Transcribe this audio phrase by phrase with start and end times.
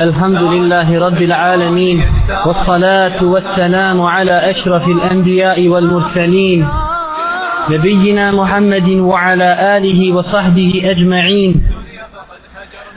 [0.00, 2.00] الحمد لله رب العالمين
[2.46, 6.66] والصلاة والسلام على أشرف الأنبياء والمرسلين
[7.70, 11.62] نبينا محمد وعلى آله وصحبه أجمعين.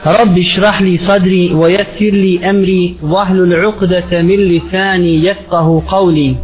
[0.07, 6.35] رب اشرح لي صدري ويسر لي أمري واحلل عقدة من لساني يفقه قولي.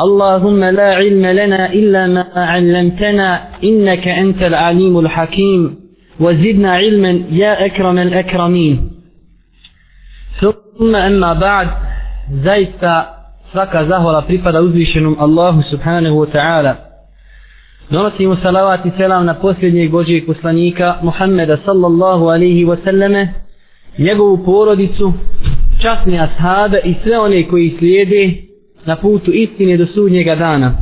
[0.00, 5.76] اللهم لا علم لنا إلا ما علمتنا إنك أنت العليم الحكيم
[6.20, 8.93] وزدنا علما يا أكرم الأكرمين.
[10.40, 11.68] Suma emma ba'd
[12.44, 13.14] zaista
[13.52, 16.76] svaka zahvala pripada uzvišenom Allahu subhanahu wa ta'ala.
[17.90, 23.28] Donosimo salavat i selam na posljednjeg Božijeg poslanika Muhammeda sallallahu alaihi wa sallame,
[23.98, 25.12] njegovu porodicu,
[25.82, 28.32] časne ashabe i sve one koji slijede
[28.86, 30.72] na putu istine do sudnjega dana.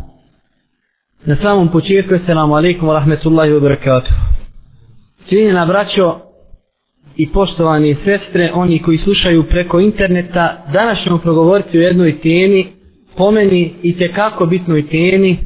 [1.24, 4.12] Na samom početku, selamu alaikum wa rahmetullahi wa barakatuh.
[5.28, 6.16] Čini na braćo,
[7.16, 12.66] i poštovani sestre, oni koji slušaju preko interneta, danas ćemo progovoriti o jednoj temi,
[13.16, 15.38] po meni i tekako bitnoj temi,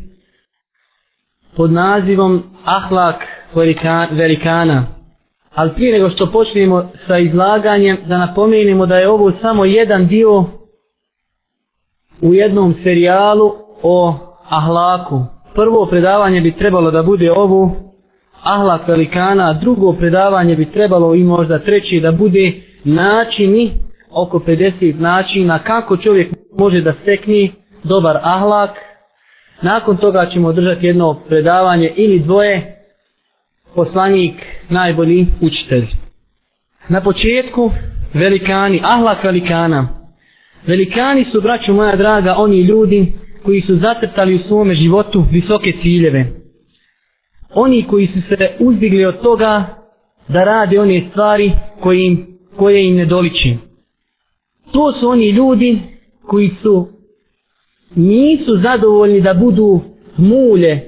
[1.57, 3.23] pod nazivom Ahlak
[4.13, 4.87] velikana.
[5.55, 10.45] Ali prije nego što počnemo sa izlaganjem, da napomenimo da je ovo samo jedan dio
[12.23, 14.15] u jednom serijalu o
[14.49, 15.21] ahlaku.
[15.55, 17.71] Prvo predavanje bi trebalo da bude ovo
[18.47, 22.53] ahlak velikana, drugo predavanje bi trebalo i možda treći da bude
[22.85, 23.71] načini,
[24.13, 27.53] oko 50 načina kako čovjek može da stekni
[27.85, 28.71] dobar ahlak.
[29.63, 32.77] Nakon toga ćemo držati jedno predavanje ili dvoje,
[33.75, 34.35] poslanik
[34.69, 35.87] najbolji učitelj.
[36.89, 37.71] Na početku
[38.15, 39.89] velikani, ahlak velikana.
[40.67, 43.13] Velikani su, braćo moja draga, oni ljudi
[43.45, 46.46] koji su zacrtali u svome životu visoke ciljeve
[47.57, 49.65] oni koji su se uzdigli od toga
[50.29, 52.27] da rade one stvari koje im,
[52.57, 53.57] koje im ne doliči.
[54.73, 55.79] To su oni ljudi
[56.27, 56.89] koji su
[57.95, 59.81] nisu zadovoljni da budu
[60.17, 60.81] mulje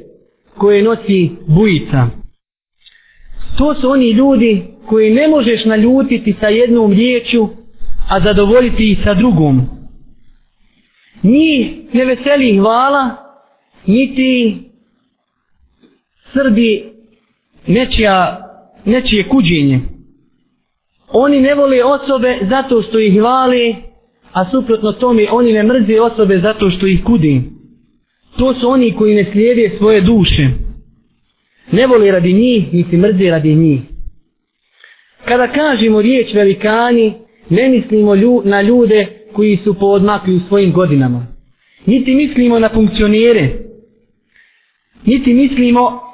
[0.57, 2.07] koje nosi bujica.
[3.59, 7.49] To su oni ljudi koji ne možeš naljutiti sa jednom riječu,
[8.09, 9.61] a zadovoljiti ih sa drugom.
[11.23, 13.11] Njih ne veseli hvala,
[13.87, 14.59] niti
[16.33, 16.85] srbi
[17.67, 18.39] nečija,
[18.85, 19.81] nečije kuđenje.
[21.09, 23.77] Oni ne vole osobe zato što ih hvali,
[24.33, 27.43] a suprotno tome oni ne mrze osobe zato što ih kudi.
[28.39, 30.49] To su oni koji ne slijede svoje duše.
[31.73, 33.81] Ne vole radi njih, niti mrze radi njih.
[35.25, 37.13] Kada kažemo riječ velikani,
[37.51, 41.27] ne mislimo lju, na ljude koji su poodmakli u svojim godinama.
[41.87, 43.49] Niti mislimo na funkcionere.
[45.05, 46.08] Niti mislimo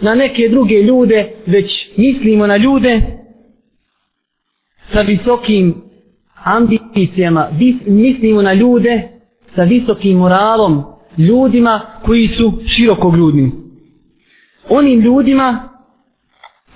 [0.00, 3.00] na neke druge ljude, već mislimo na ljude
[4.92, 5.74] sa visokim
[6.44, 7.48] ambicijama,
[7.86, 9.08] mislimo na ljude
[9.54, 10.82] sa visokim moralom,
[11.18, 13.52] ljudima koji su širokogrudni.
[14.68, 15.68] Onim ljudima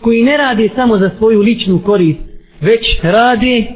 [0.00, 2.20] koji ne rade samo za svoju ličnu korist,
[2.60, 3.66] već rade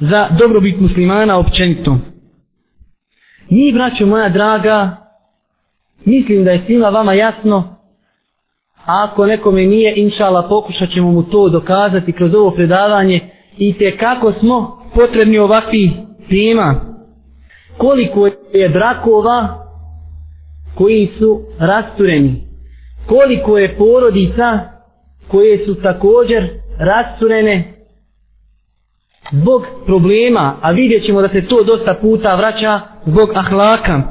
[0.00, 1.98] za dobrobit muslimana općenito.
[3.50, 4.96] Mi, braćo moja draga,
[6.04, 7.73] mislim da je svima vama jasno
[8.86, 13.20] A ako nekome nije, inšala, pokušat ćemo mu to dokazati kroz ovo predavanje
[13.58, 14.56] i te kako smo
[14.94, 15.90] potrebni ovakvi
[16.28, 16.74] tema.
[17.78, 19.64] Koliko je brakova
[20.74, 22.42] koji su rastureni.
[23.06, 24.60] Koliko je porodica
[25.28, 27.74] koje su također rasturene
[29.32, 34.02] zbog problema, a vidjet ćemo da se to dosta puta vraća zbog ahlaka.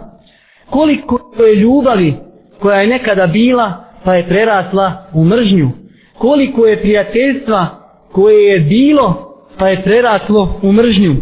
[0.69, 2.13] Koliko je ljubavi
[2.59, 5.71] koja je nekada bila pa je prerasla u mržnju.
[6.17, 7.67] Koliko je prijateljstva
[8.11, 11.15] koje je bilo, pa je preraslo u mržnju.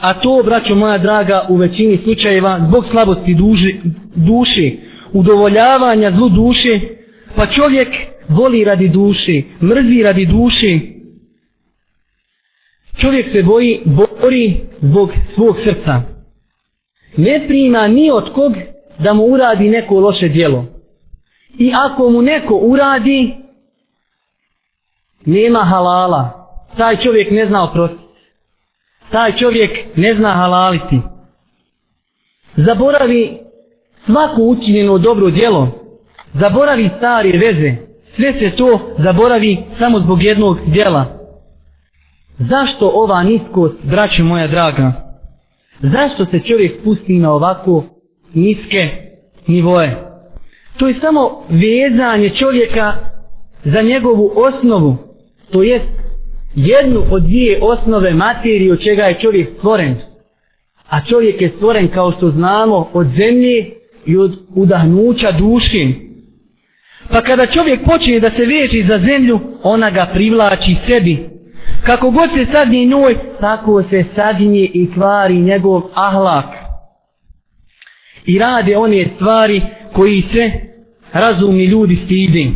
[0.00, 3.76] A to, braćo moja draga, u većini slučajeva, zbog slabosti duži,
[4.14, 4.72] duše,
[5.12, 6.80] udovoljavanja zlu duše,
[7.36, 7.88] pa čovjek
[8.28, 10.78] voli radi duše, mrzi radi duše.
[13.00, 16.02] Čovjek se boji, bori zbog svog srca.
[17.16, 18.52] Ne prima ni od kog
[18.98, 20.66] da mu uradi neko loše djelo.
[21.58, 23.34] I ako mu neko uradi,
[25.26, 26.48] nema halala.
[26.76, 28.02] Taj čovjek ne zna oprostiti.
[29.10, 31.00] Taj čovjek ne zna halaliti.
[32.56, 33.38] Zaboravi
[34.06, 35.68] svako učinjeno dobro djelo.
[36.34, 37.76] Zaboravi stare veze.
[38.16, 41.06] Sve se to zaboravi samo zbog jednog djela.
[42.38, 44.92] Zašto ova niskost, braćo moja draga?
[45.80, 47.84] Zašto se čovjek pusti na ovako
[48.34, 48.90] niske
[49.46, 50.11] nivoje?
[50.78, 52.92] To je samo vezanje čovjeka
[53.64, 54.96] za njegovu osnovu.
[55.50, 55.84] To jest
[56.54, 59.96] jednu od dvije osnove materije od čega je čovjek stvoren.
[60.88, 63.70] A čovjek je stvoren kao što znamo od zemlje
[64.06, 65.86] i od udahnuća duške.
[67.10, 71.18] Pa kada čovjek počne da se veži za zemlju, ona ga privlači sebi.
[71.86, 76.61] Kako god se sadnje njoj, tako se sadnje i kvari njegov ahlak.
[78.26, 80.50] I rade one stvari koji se
[81.12, 82.50] razumni ljudi stidi.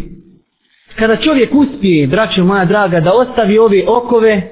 [0.98, 4.42] Kada čovjek uspije, braćo moja draga, da ostavi ove okove,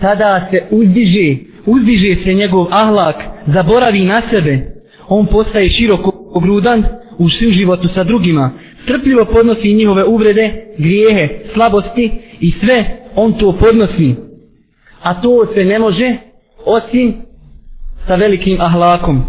[0.00, 1.36] tada se uzdiže,
[1.66, 3.16] uzdiže se njegov ahlak,
[3.46, 4.58] zaboravi na sebe.
[5.08, 6.84] On postaje široko ogrudan
[7.18, 8.50] u životu sa drugima,
[8.84, 12.10] strpljivo podnosi njihove uvrede, grijehe, slabosti
[12.40, 12.84] i sve
[13.16, 14.14] on to podnosi.
[15.02, 16.16] A to se ne može
[16.64, 17.14] osim
[18.06, 19.24] sa velikim ahlakom.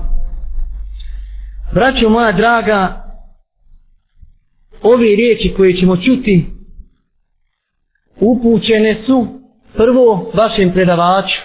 [1.73, 3.03] Braćo moja draga,
[4.81, 6.45] ove riječi koje ćemo čuti
[8.19, 9.27] upućene su
[9.77, 11.41] prvo vašem predavaču,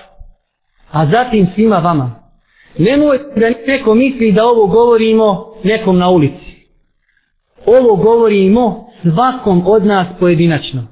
[0.90, 2.20] a zatim svima vama.
[2.78, 6.66] Nemojte da neko misli da ovo govorimo nekom na ulici.
[7.66, 10.86] Ovo govorimo svakom od nas pojedinačno.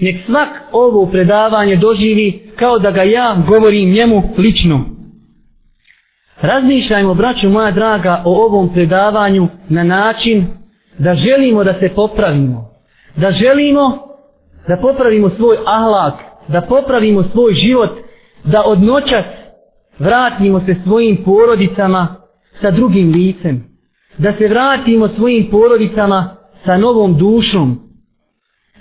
[0.00, 4.97] Nek svak ovo predavanje doživi kao da ga ja govorim njemu lično.
[6.42, 10.46] Razmišljajmo, braću moja draga, o ovom predavanju na način
[10.98, 12.70] da želimo da se popravimo.
[13.16, 13.98] Da želimo
[14.68, 16.14] da popravimo svoj ahlak,
[16.48, 17.90] da popravimo svoj život,
[18.44, 19.24] da od noćas
[19.98, 22.16] vratimo se svojim porodicama
[22.60, 23.64] sa drugim licem.
[24.18, 27.78] Da se vratimo svojim porodicama sa novom dušom.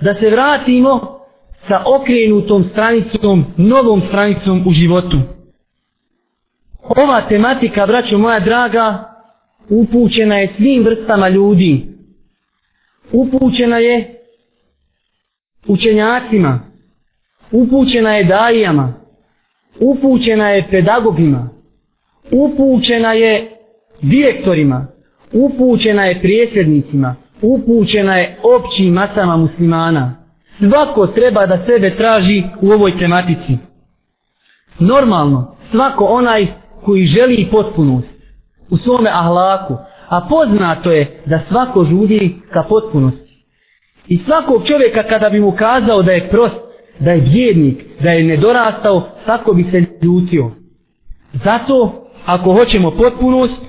[0.01, 1.19] Da se vratimo
[1.67, 5.36] sa okrenutom stranicom, novom stranicom u životu.
[6.89, 9.03] Ova tematika, braćo moja draga,
[9.69, 11.85] upućena je svim vrstama ljudi.
[13.11, 14.13] Upućena je
[15.67, 16.59] učenjacima,
[17.51, 18.93] upućena je dajijama,
[19.79, 21.49] upućena je pedagogima,
[22.31, 23.51] upućena je
[24.01, 24.87] direktorima,
[25.33, 30.15] upućena je prijesednicima, upućena je općim masama muslimana.
[30.59, 33.57] Svako treba da sebe traži u ovoj tematici.
[34.79, 36.47] Normalno, svako onaj
[36.87, 38.07] koji želi potpunost
[38.69, 39.73] u svome ahlaku,
[40.09, 43.43] a poznato je da svako žudi ka potpunosti.
[44.07, 46.55] I svakog čovjeka kada bi mu kazao da je prost,
[46.99, 50.51] da je bjednik, da je nedorastao, tako bi se ljutio.
[51.33, 51.93] Zato,
[52.25, 53.61] ako hoćemo potpunost,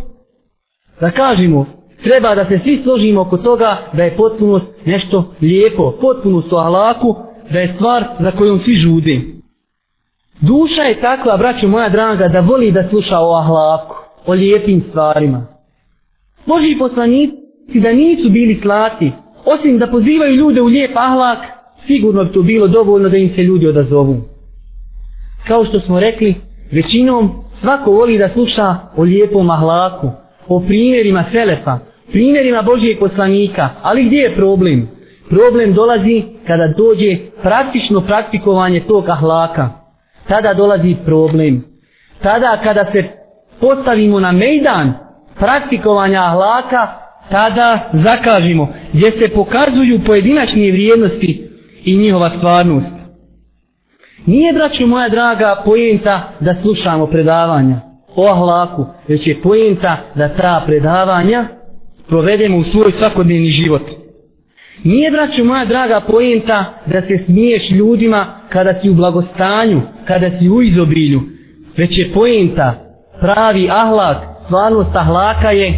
[1.00, 1.66] da kažemo,
[2.02, 7.16] treba da se svi složimo oko toga da je potpunost nešto lijepo, potpunost u ahlaku,
[7.50, 9.37] da je stvar za kojom svi žude.
[10.40, 13.94] Duša je takva, braćo moja draga, da voli da sluša o ahlaku,
[14.26, 15.46] o lijepim stvarima.
[16.46, 17.34] Boži poslanici
[17.74, 19.12] da nisu bili slati,
[19.44, 21.38] osim da pozivaju ljude u lijep ahlak,
[21.86, 24.16] sigurno bi to bilo dovoljno da im se ljudi odazovu.
[25.48, 26.34] Kao što smo rekli,
[26.72, 27.30] većinom
[27.60, 30.10] svako voli da sluša o lijepom ahlaku,
[30.48, 31.78] o primjerima Selefa,
[32.12, 34.88] primjerima Božijeg poslanika, ali gdje je problem?
[35.28, 39.87] Problem dolazi kada dođe praktično praktikovanje tog ahlaka.
[40.28, 41.64] Tada dolazi problem.
[42.22, 43.04] Tada kada se
[43.60, 44.92] postavimo na mejdan
[45.38, 46.88] praktikovanja ahlaka,
[47.30, 51.48] tada zakažimo gdje se pokazuju pojedinačne vrijednosti
[51.84, 52.98] i njihova stvarnost.
[54.26, 57.80] Nije, braću moja draga, pojenta da slušamo predavanja
[58.16, 61.44] o ahlaku, već je pojenta da ta predavanja
[62.08, 63.82] provedemo u svoj svakodnevni život.
[64.84, 70.48] Nije, braću moja draga, poenta, da se smiješ ljudima kada si u blagostanju, kada si
[70.48, 71.20] u izobilju,
[71.76, 72.74] već je poenta,
[73.20, 75.74] pravi ahlak, stvarnost ahlaka je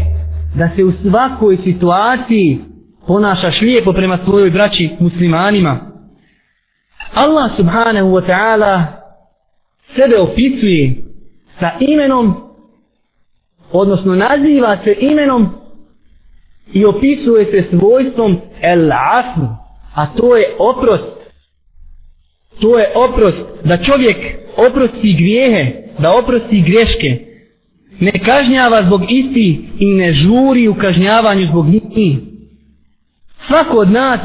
[0.55, 2.59] da se u svakoj situaciji
[3.07, 5.79] ponašaš lijepo prema svojoj braći muslimanima.
[7.15, 8.83] Allah subhanahu wa ta'ala
[9.97, 10.95] sebe opisuje
[11.61, 12.35] sa imenom,
[13.73, 15.60] odnosno naziva se imenom
[16.73, 19.41] i opisuje se svojstvom el asr,
[19.95, 21.21] a to je oprost.
[22.61, 24.17] To je oprost, da čovjek
[24.69, 27.19] oprosti grijehe, da oprosti greške,
[28.01, 32.19] ne kažnjava zbog isti i ne žuri u kažnjavanju zbog njih.
[33.47, 34.21] Svako od nas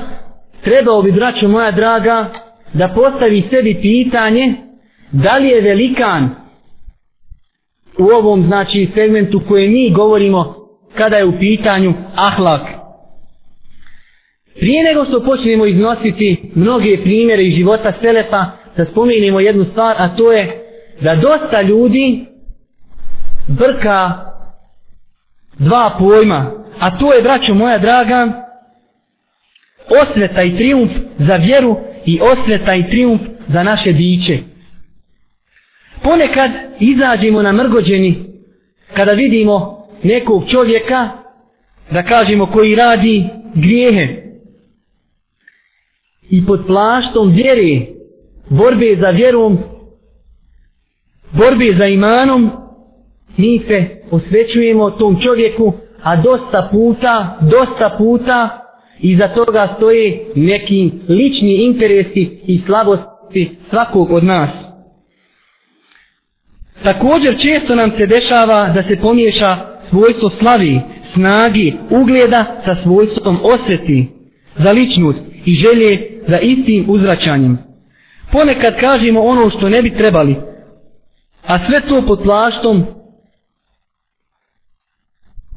[0.63, 2.31] trebao bi, braćo moja draga,
[2.73, 4.53] da postavi sebi pitanje
[5.11, 6.29] da li je velikan
[7.99, 10.64] u ovom znači segmentu koje mi govorimo
[10.97, 12.61] kada je u pitanju ahlak.
[14.59, 18.45] Prije nego što počnemo iznositi mnoge primjere iz života Selefa,
[18.77, 20.65] da spomenemo jednu stvar, a to je
[21.01, 22.25] da dosta ljudi
[23.47, 24.11] brka
[25.59, 28.45] dva pojma, a to je, braćo moja draga,
[30.03, 34.39] osveta i triumf za vjeru i osveta i triumf za naše biće.
[36.03, 38.25] Ponekad izađemo na mrgođeni
[38.95, 41.09] kada vidimo nekog čovjeka
[41.91, 43.23] da kažemo koji radi
[43.55, 44.07] grijehe.
[46.29, 47.85] I pod plaštom vjere
[48.49, 49.57] borbe za vjerom
[51.31, 52.51] borbe za imanom
[53.37, 58.59] mi se osvećujemo tom čovjeku a dosta puta dosta puta
[58.99, 64.49] iza toga stoje neki lični interesi i slabosti svakog od nas.
[66.83, 70.81] Također često nam se dešava da se pomiješa svojstvo slavi
[71.13, 74.07] snagi, ugleda sa svojstvom osveti
[74.57, 77.57] za ličnost i želje za istim uzračanjem.
[78.31, 80.35] Ponekad kažemo ono što ne bi trebali,
[81.47, 82.85] a sve to pod plaštom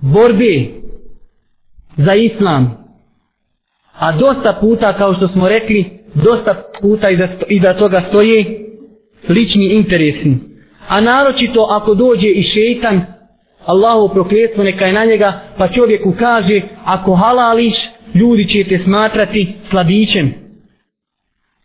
[0.00, 0.66] borbe
[1.97, 2.88] za islam.
[3.99, 8.45] A dosta puta, kao što smo rekli, dosta puta iza, iza toga stoje
[9.28, 10.37] lični interesi.
[10.88, 13.18] A naročito ako dođe i šeitan
[13.69, 17.75] Allahu prokljetstvo neka je na njega, pa čovjeku kaže, ako halališ,
[18.15, 20.35] ljudi će te smatrati slabićem.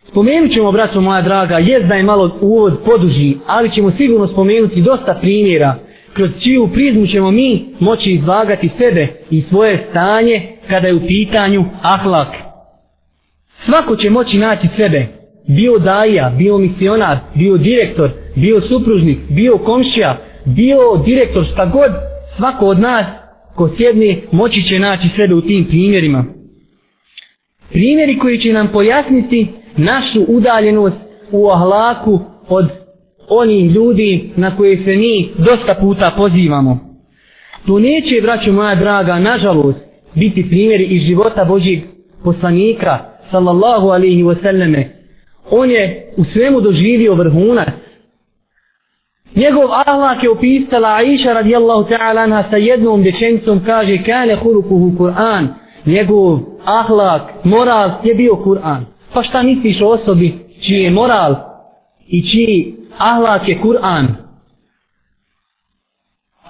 [0.09, 4.81] Spomenut ćemo, braćo moja draga, jest da je malo uvod poduži, ali ćemo sigurno spomenuti
[4.81, 5.75] dosta primjera,
[6.13, 11.65] kroz čiju prizmu ćemo mi moći izvagati sebe i svoje stanje kada je u pitanju
[11.81, 12.27] ahlak.
[13.65, 15.07] Svako će moći naći sebe,
[15.47, 21.91] bio daja, bio misionar, bio direktor, bio supružnik, bio komšija, bio direktor šta god,
[22.37, 23.05] svako od nas
[23.55, 26.25] ko sjedne moći će naći sebe u tim primjerima.
[27.71, 29.47] Primjeri koji će nam pojasniti
[29.77, 30.97] našu udaljenost
[31.31, 32.19] u ahlaku
[32.49, 32.69] od
[33.29, 36.79] onih ljudi na koje se mi dosta puta pozivamo.
[37.67, 39.79] To neće, braću moja draga, nažalost,
[40.15, 41.79] biti primjeri iz života Božijeg
[42.23, 42.99] poslanika,
[43.31, 44.83] sallallahu alaihi wasallame.
[45.51, 47.69] On je u svemu doživio vrhunac,
[49.35, 55.47] Njegov ahlak je opisala Aisha radijallahu ta'ala anha sa jednom dječencom kaže kane hurukuhu Kur'an.
[55.85, 58.85] Njegov ahlak, moral je bio Kur'an.
[59.13, 61.35] Pa šta misliš o osobi čiji je moral
[62.07, 64.07] i čiji ahlak je Kur'an?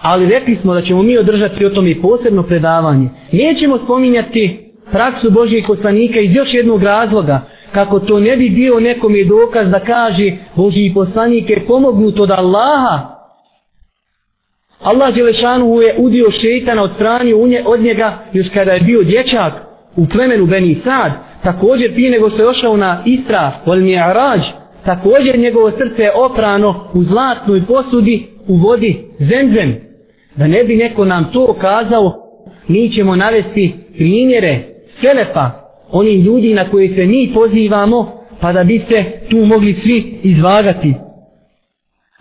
[0.02, 3.10] Ali rekli smo da ćemo mi održati o tome i posebno predavanje.
[3.32, 7.42] Nećemo spominjati praksu Božijeg poslanika iz još jednog razloga
[7.74, 12.32] kako to ne bi bio nekom je dokaz da kaže Boži poslanik je pomognut od
[12.32, 13.14] Allaha.
[14.82, 17.34] Allah Đelešanu je udio šeitana od strani
[17.66, 19.54] od njega još kada je bio dječak
[19.96, 21.12] u plemenu Beni Sad.
[21.44, 24.42] Također prije nego što je ošao na Isra, vol Mi'arađ,
[24.86, 29.76] također njegovo srce je oprano u zlatnoj posudi u vodi zemzem.
[30.36, 32.14] Da ne bi neko nam to kazao,
[32.68, 34.60] mi ćemo navesti primjere
[35.02, 35.63] Selefa,
[35.94, 40.94] oni ljudi na koje se mi pozivamo, pa da bi se tu mogli svi izvagati.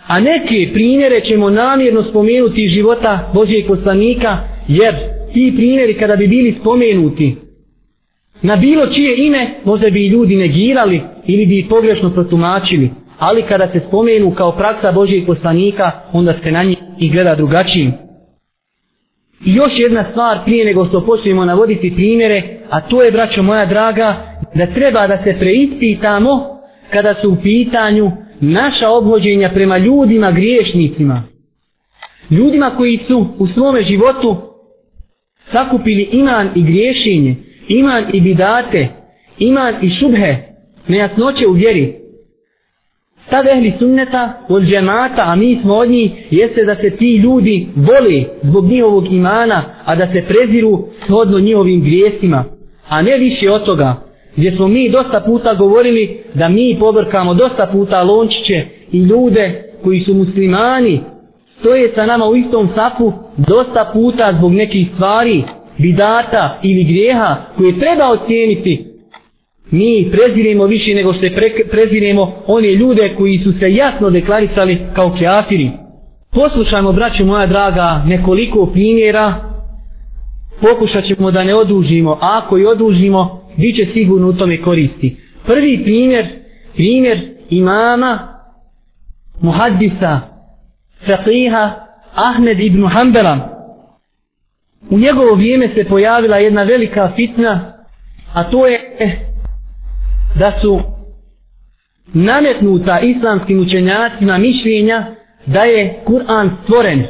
[0.07, 4.39] A neke primjere ćemo namjerno spomenuti života Božijeg poslanika,
[4.69, 4.95] jer
[5.33, 7.37] ti primjeri kada bi bili spomenuti,
[8.43, 13.81] na bilo čije ime možda bi ljudi negirali ili bi pogrešno protumačili, ali kada se
[13.89, 18.02] spomenu kao praksa Božijeg poslanika, onda se na njih i gleda drugačijim.
[19.45, 23.67] I još jedna stvar prije nego što počnemo navoditi primjere, a to je, braćo moja
[23.67, 26.59] draga, da treba da se preispitamo
[26.91, 31.23] kada su u pitanju naša obhođenja prema ljudima griješnicima.
[32.31, 34.37] Ljudima koji su u svome životu
[35.53, 37.37] sakupili iman i griješenje,
[37.69, 38.89] iman i bidate,
[39.39, 40.37] iman i šubhe,
[40.89, 42.02] nejasnoće u vjeri,
[43.27, 47.67] Stav ehli sunneta od džemata, a mi smo od njih, jeste da se ti ljudi
[47.77, 52.45] vole zbog njihovog imana, a da se preziru shodno njihovim grijesima.
[52.89, 53.95] A ne više od toga,
[54.37, 60.01] gdje smo mi dosta puta govorili da mi pobrkamo dosta puta lončiće i ljude koji
[60.01, 61.01] su muslimani,
[61.61, 65.43] stoje sa nama u istom sapu dosta puta zbog nekih stvari,
[65.79, 68.92] bidata ili grijeha koje treba ocijeniti
[69.71, 75.15] mi preziremo više nego što pre, preziremo one ljude koji su se jasno deklarisali kao
[75.19, 75.71] kjafiri.
[76.33, 79.35] Poslušajmo, braću moja draga, nekoliko primjera.
[80.61, 85.17] Pokušat ćemo da ne odužimo, a ako i odužimo, bit će sigurno u tome koristi.
[85.47, 86.27] Prvi primjer,
[86.75, 88.19] primjer imama,
[89.41, 90.21] muhaddisa,
[91.07, 91.71] faqiha,
[92.15, 93.49] Ahmed ibn Hanbala.
[94.91, 97.73] U njegovo vrijeme se pojavila jedna velika fitna,
[98.35, 99.32] a to je eh,
[100.39, 100.81] da su
[102.15, 105.07] nametnuta islamskim učenjacima mišljenja
[105.47, 107.07] da je Kur'an stvoren.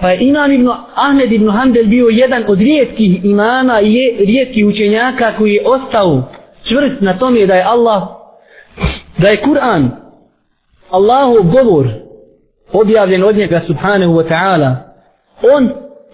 [0.00, 5.36] Pa je imam ibn Ahmed ibn Hanbel bio jedan od rijetkih imama i rijetkih učenjaka
[5.38, 6.22] koji je ostao
[6.68, 8.02] čvrst na tome da je Allah,
[9.18, 9.90] da je Kur'an,
[10.90, 11.88] Allahu govor,
[12.72, 14.76] objavljen od njega subhanahu wa ta'ala,
[15.56, 15.70] on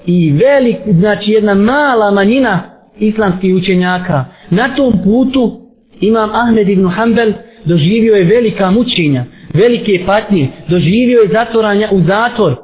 [0.07, 2.61] i velik, znači jedna mala manjina
[2.99, 5.61] islamskih učenjaka, na tom putu
[6.01, 7.33] imam Ahmed ibn Hanbel
[7.65, 9.25] doživio je velika mučenja,
[9.55, 12.57] velike patnje, doživio je zatvoranja u zatvor,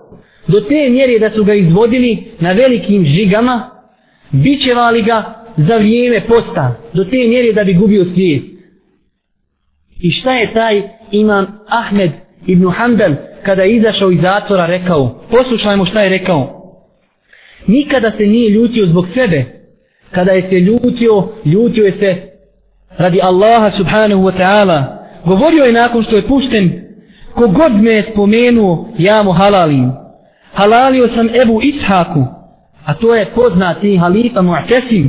[0.46, 3.70] do te mjere da su ga izvodili na velikim žigama,
[4.30, 8.42] bićevali ga za vrijeme posta, do te mjere da bi gubio svijet.
[10.00, 12.10] I šta je taj imam Ahmed
[12.46, 16.60] ibn Hanbel kada je izašao iz zatvora rekao, poslušajmo šta je rekao.
[17.66, 19.44] Nikada se nije ljutio zbog sebe.
[20.14, 22.34] Kada je se ljutio, ljutio je se
[22.98, 24.84] radi Allaha subhanahu wa ta'ala.
[25.24, 26.72] Govorio je nakon što je pušten,
[27.34, 29.92] kogod me je spomenuo, ja mu halalim.
[30.52, 32.24] Halalio sam Ebu Ishaku,
[32.84, 35.08] a to je poznati halifa Mu'tesim.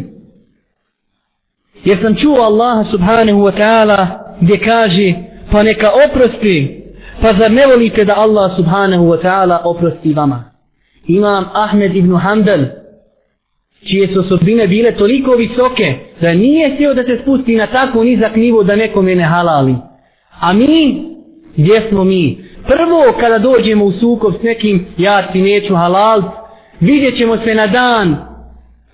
[1.84, 4.08] Jer sam čuo Allaha subhanahu wa ta'ala
[4.42, 5.14] gdje kaže,
[5.52, 6.84] pa neka oprosti,
[7.22, 10.44] pa zar ne volite da Allah subhanahu wa ta'ala oprosti vama?
[11.08, 12.66] Imam Ahmed ibn Hanbel,
[13.90, 18.36] čije su osobine bile toliko visoke, da nije htio da se spusti na tako nizak
[18.36, 19.76] nivo da nekome ne halali.
[20.40, 21.04] A mi,
[21.58, 22.38] gdje smo mi?
[22.68, 26.22] Prvo kada dođemo u sukob s nekim, ja ti neću halal,
[26.80, 28.16] vidjet ćemo se na dan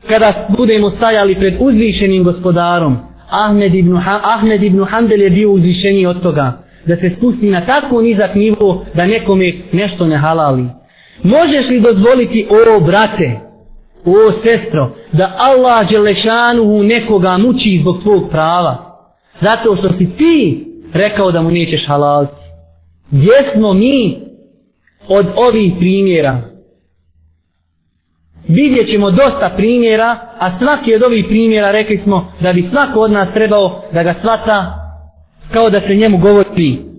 [0.10, 2.98] kada budemo stajali pred uzvišenim gospodarom.
[3.30, 8.02] Ahmed ibn, Ahmed ibn Hanbel je bio uzvišeniji od toga da se spusti na tako
[8.02, 10.66] nizak nivo da nekome nešto ne halali.
[11.24, 13.40] Možeš li dozvoliti, o brate,
[14.06, 18.78] o sestro, da Allah Đelešanuhu nekoga muči zbog tvog prava?
[19.42, 22.34] Zato što si ti rekao da mu nećeš halaliti.
[23.12, 24.18] Gdje smo mi
[25.08, 26.42] od ovih primjera?
[28.48, 33.12] Vidjet ćemo dosta primjera, a svaki od ovih primjera rekli smo da bi svako od
[33.12, 34.74] nas trebao da ga svata
[35.54, 36.91] kao da se njemu govori.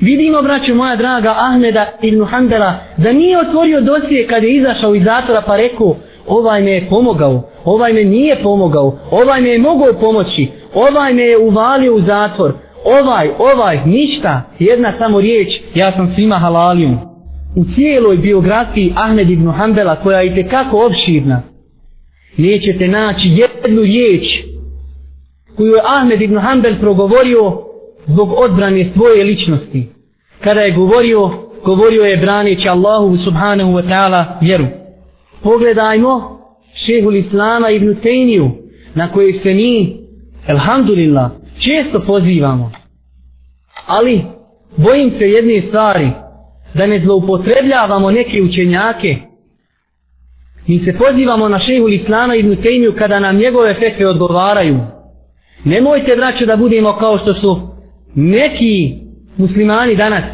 [0.00, 5.04] Vidimo, braćo moja draga, Ahmeda ibn Hanbala, da nije otvorio dosije kad je izašao iz
[5.04, 9.92] zatora pa rekao, ovaj me je pomogao, ovaj me nije pomogao, ovaj me je mogao
[10.00, 12.52] pomoći, ovaj me je uvalio u zatvor,
[12.84, 16.98] ovaj, ovaj, ništa, jedna samo riječ, ja sam svima halalijom.
[17.56, 21.42] U cijeloj biografiji Ahmed ibn Hanbala, koja je tekako obširna,
[22.36, 24.22] nećete naći jednu riječ
[25.56, 27.64] koju je Ahmed ibn Hanbel progovorio
[28.06, 29.88] zbog odbrane svoje ličnosti.
[30.40, 31.30] Kada je govorio,
[31.64, 34.66] govorio je braneći Allahu subhanahu wa ta'ala vjeru.
[35.42, 36.40] Pogledajmo
[36.86, 38.50] šehul Islama ibn Tejniju,
[38.94, 39.96] na kojeg se mi,
[40.46, 42.72] elhamdulillah, često pozivamo.
[43.86, 44.22] Ali,
[44.76, 46.10] bojim se jedne stvari,
[46.74, 49.16] da ne zloupotrebljavamo neke učenjake.
[50.66, 54.78] Mi se pozivamo na šehul Islama ibn Tejniju kada nam njegove fetve odgovaraju.
[55.64, 57.73] Nemojte, braćo, da budemo kao što su
[58.14, 58.92] neki
[59.36, 60.24] muslimani danas,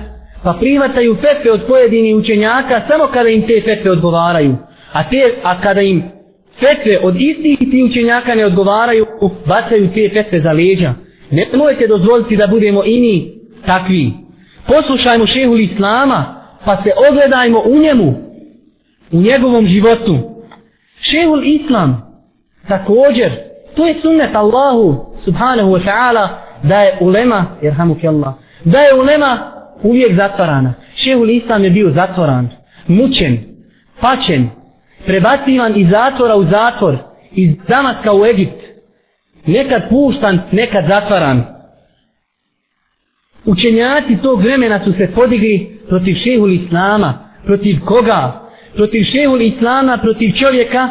[0.43, 4.57] pa prihvataju fetve od pojedinih učenjaka samo kada im te fetve odgovaraju.
[4.93, 6.03] A, te, a kada im
[6.61, 9.07] fetve od istih ti učenjaka ne odgovaraju,
[9.47, 10.95] bacaju te fetve za leđa.
[11.31, 13.33] Nemojte dozvoliti da budemo i mi
[13.67, 14.13] takvi.
[14.67, 18.15] Poslušajmo šehu Islama, pa se ogledajmo u njemu,
[19.13, 20.19] u njegovom životu.
[21.01, 22.03] Šehul Islam,
[22.69, 23.31] također,
[23.77, 26.29] to je sunnet Allahu, subhanahu wa ta'ala,
[26.63, 27.75] da je ulema, jer
[28.09, 30.75] Allah, da je ulema uvijek zatvarana.
[31.05, 32.49] Šehul Islam je bio zatvoran,
[32.87, 33.39] mučen,
[34.01, 34.49] pačen,
[35.07, 36.97] prebacivan iz zatvora u zatvor,
[37.33, 38.61] iz Damaska u Egipt,
[39.47, 41.45] nekad puštan, nekad zatvaran.
[43.45, 48.41] Učenjaci tog vremena su se podigli protiv šehul Islama, protiv koga?
[48.75, 50.89] Protiv šehul Islama, protiv čovjeka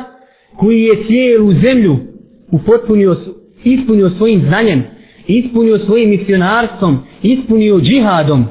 [0.58, 1.98] koji je cijelu zemlju
[2.52, 3.18] upotpunio,
[3.64, 4.84] ispunio svojim znanjem,
[5.30, 8.46] ispunio svojim misionarstvom, ispunio džihadom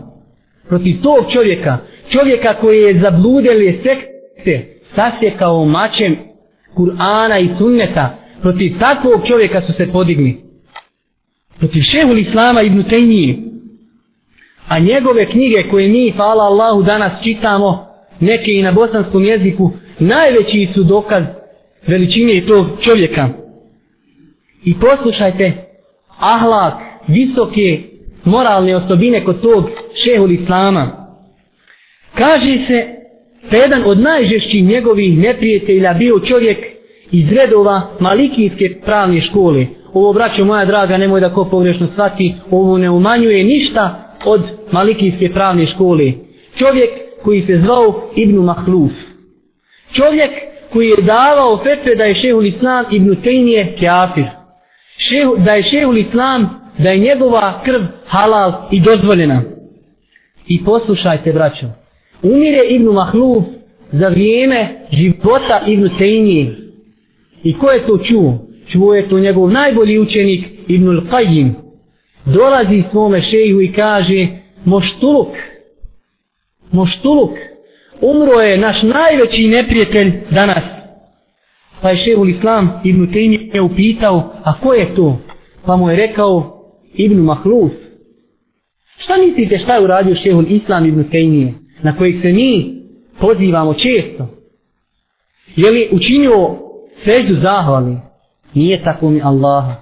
[0.68, 1.78] protiv tog čovjeka,
[2.12, 6.16] čovjeka koji je zabludeli sekte, sasjekao mačem
[6.76, 10.36] Kur'ana i sunneta, protiv takvog čovjeka su se podigli.
[11.58, 13.36] Protiv šehul Islama ibn Tejnije,
[14.68, 17.86] a njegove knjige koje mi, hvala Allahu, danas čitamo,
[18.20, 21.24] neke i na bosanskom jeziku, najveći su dokaz
[21.86, 23.28] veličine tog čovjeka.
[24.64, 25.67] I poslušajte,
[26.18, 26.74] ahlak,
[27.08, 27.78] visoke
[28.24, 29.70] moralne osobine kod tog
[30.04, 31.08] šehul islama.
[32.14, 32.86] Kaže se
[33.50, 36.58] da jedan od najžešćih njegovih neprijatelja bio čovjek
[37.10, 39.66] iz redova malikijske pravne škole.
[39.92, 45.32] Ovo, braćo moja draga, nemoj da ko pogrešno shvati, ovo ne umanjuje ništa od malikijske
[45.32, 46.12] pravne škole.
[46.58, 46.90] Čovjek
[47.22, 48.92] koji se zvao Ibn Mahluf.
[49.92, 50.30] Čovjek
[50.72, 54.24] koji je davao fetve da je šehul islam Ibn Tejnije kafir
[55.08, 59.42] šehu, da je šehul islam, da je njegova krv halal i dozvoljena.
[60.46, 61.66] I poslušajte, braćo,
[62.22, 63.44] umire Ibnu Mahluf
[63.92, 66.56] za vrijeme života Ibnu Tejnije.
[67.42, 68.38] I ko je to čuo?
[68.72, 71.50] Čuo je to njegov najbolji učenik Ibnu Al-Qajim.
[72.24, 74.26] Dolazi svome šehu i kaže
[74.64, 75.28] Moštuluk,
[76.72, 77.30] Moštuluk,
[78.00, 80.77] umro je naš najveći neprijatelj danas.
[81.82, 85.18] Pa je šehul Islam Ibnu Tejnije upitao, a ko je to?
[85.66, 86.62] Pa mu je rekao
[86.94, 87.72] Ibnu Mahluf.
[89.04, 91.54] Šta mislite šta je uradio šehul Islam Ibnu Tejnije?
[91.82, 92.74] Na kojeg se mi
[93.20, 94.26] pozivamo često.
[95.56, 96.56] Je li učinio
[97.04, 97.96] seždu zahvali?
[98.54, 99.74] Nije tako mi Allaha.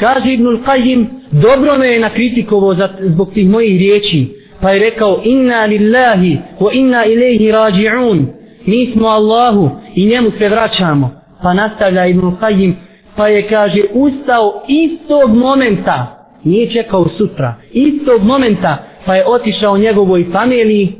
[0.00, 4.28] Kaže Ibnul Qajim, dobro me je nakritikovo zbog tih mojih riječi.
[4.60, 8.26] Pa je rekao, inna lillahi wa inna ilaihi rađi'un.
[8.66, 11.10] Mi smo Allahu i njemu se vraćamo.
[11.42, 12.72] Pa nastavlja Ibn Qajim,
[13.16, 16.26] pa je kaže, ustao istog momenta.
[16.44, 17.54] Nije čekao sutra.
[17.72, 20.92] Istog momenta pa je otišao njegovoj familiji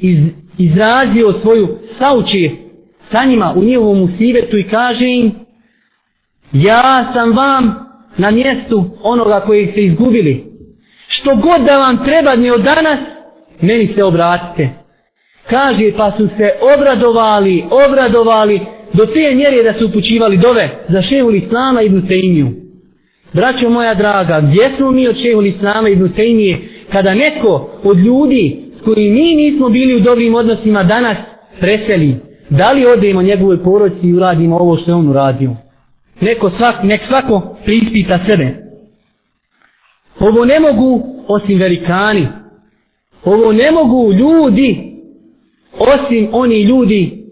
[0.00, 0.18] iz
[0.58, 2.56] izrazio svoju saučije
[3.12, 5.32] sa njima u njihovom usivetu i kaže im
[6.52, 7.74] ja sam vam
[8.16, 10.44] na mjestu onoga koji ste izgubili
[11.08, 12.98] što god da vam treba ni od danas
[13.60, 14.68] meni se obratite
[15.50, 18.60] kaže pa su se obradovali obradovali
[18.92, 22.48] do te mjere da su upućivali dove za šehu Islama ibn Tejmiju
[23.32, 26.58] braćo moja draga gdje smo mi od šehu Islama ibn Tejmije
[26.92, 31.16] kada neko od ljudi s koji mi nismo bili u dobrim odnosima danas
[31.60, 32.16] preseli.
[32.50, 35.50] Da li odemo njegovoj poroci i uradimo ovo što je on uradio?
[36.20, 38.56] Neko svak, nek svako prispita sebe.
[40.20, 42.28] Ovo ne mogu osim velikani.
[43.24, 44.97] Ovo ne mogu ljudi
[45.78, 47.24] osim oni ljudi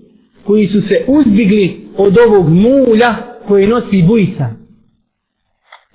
[0.45, 3.17] koji su se uzdigli od ovog mulja
[3.49, 4.47] koje nosi bujica.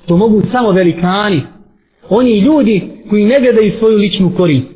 [0.06, 1.42] To mogu samo velikani.
[2.10, 4.68] Oni ljudi koji ne gledaju svoju ličnu korist.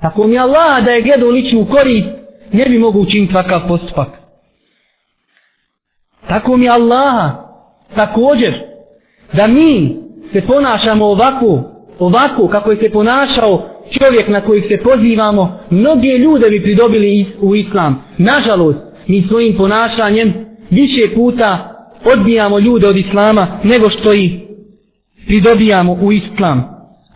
[0.00, 2.08] Tako mi Allah da je gledao ličnu korist,
[2.52, 4.08] ne bi mogu učiniti takav postupak.
[6.28, 7.32] Tako mi Allah
[7.96, 8.54] također
[9.32, 9.96] da mi
[10.32, 11.62] se ponašamo ovako,
[11.98, 17.54] ovako kako je se ponašao čovjek na kojih se pozivamo, mnoge ljude bi pridobili u
[17.54, 18.02] islam.
[18.18, 20.34] Nažalost, mi svojim ponašanjem
[20.70, 21.74] više puta
[22.14, 24.32] odbijamo ljude od islama nego što ih
[25.26, 26.64] pridobijamo u islam.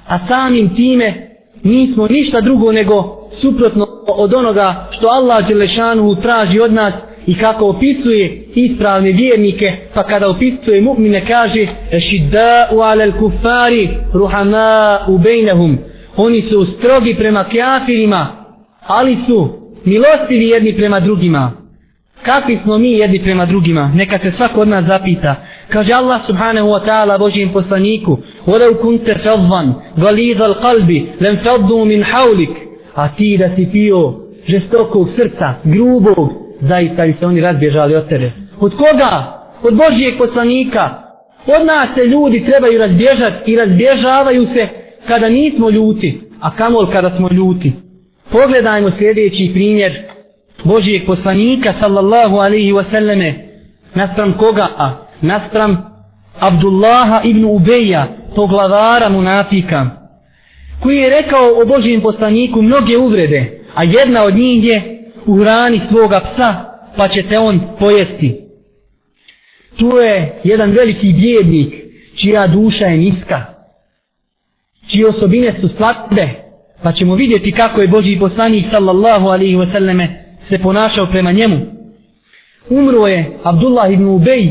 [0.09, 1.29] A samim time
[1.63, 6.95] nismo ništa drugo nego suprotno od onoga što Allah Đelešanu traži od nas
[7.28, 15.18] i kako opisuje ispravne vjernike, pa kada opisuje mu'mine kaže Ešidda'u alel kufari ruhama u
[15.18, 15.78] bejnehum.
[16.16, 18.28] Oni su strogi prema kjafirima,
[18.88, 19.50] ali su
[19.86, 21.52] milostivi jedni prema drugima.
[22.24, 23.92] Kakvi smo mi jedni prema drugima?
[23.96, 25.36] Neka se svako od nas zapita.
[25.70, 28.18] Kaže Allah subhanahu wa ta'ala Božijem poslaniku
[28.48, 29.64] وَلَوْ كُنْتَ فَضْوًا
[29.98, 30.90] غَلِيظَ الْقَلْبِ
[31.22, 32.54] لَمْ فَضُّوا مِنْ حَوْلِكَ
[32.96, 34.14] A ti da si pio
[34.48, 36.30] žestokog srca, grubog,
[36.69, 38.31] zaista bi se oni razbježali od tebe.
[38.61, 39.43] Od koga?
[39.63, 40.91] Od Božijeg poslanika.
[41.47, 44.69] Od nas se ljudi trebaju razbježati i razbježavaju se
[45.09, 47.73] kada nismo ljuti, a kamol kada smo ljuti.
[48.33, 49.93] Pogledajmo sljedeći primjer
[50.65, 53.33] Božijeg poslanika sallallahu alaihi wasallame
[53.95, 54.69] naspram koga?
[55.21, 55.77] Naspram
[56.41, 59.87] Abdullaha ibn Ubeja poglavara munafika,
[60.83, 65.81] koji je rekao o Božijem poslaniku mnoge uvrede, a jedna od njih je u hrani
[65.91, 66.55] svoga psa,
[66.97, 68.41] pa će te on pojesti.
[69.77, 71.75] Tu je jedan veliki bjednik,
[72.17, 73.45] čija duša je niska,
[74.91, 76.29] čije osobine su slabe,
[76.83, 80.09] pa ćemo vidjeti kako je Božji poslanik sallallahu alaihi wasallame
[80.49, 81.61] se ponašao prema njemu.
[82.71, 84.51] Umro je Abdullah ibn Ubej,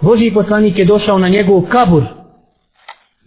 [0.00, 2.02] Božji poslanik je došao na njegov kabur,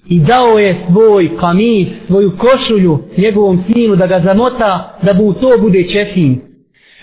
[0.09, 5.49] i dao je svoj kamis, svoju košulju njegovom sinu da ga zamota da mu to
[5.61, 6.41] bude čefin.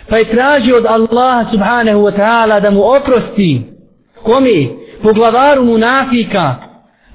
[0.09, 3.63] Pa je tražio od Allaha subhanahu wa ta'ala da mu oprosti.
[4.23, 4.67] Kome?
[5.03, 6.55] Poglavaru munafika.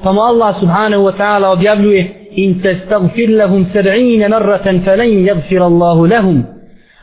[0.03, 5.61] Pa mu Allah subhanahu wa ta'ala objavljuje in te stagfir lahum sed'ine marratan falen jagfir
[5.61, 6.43] Allahu lahum.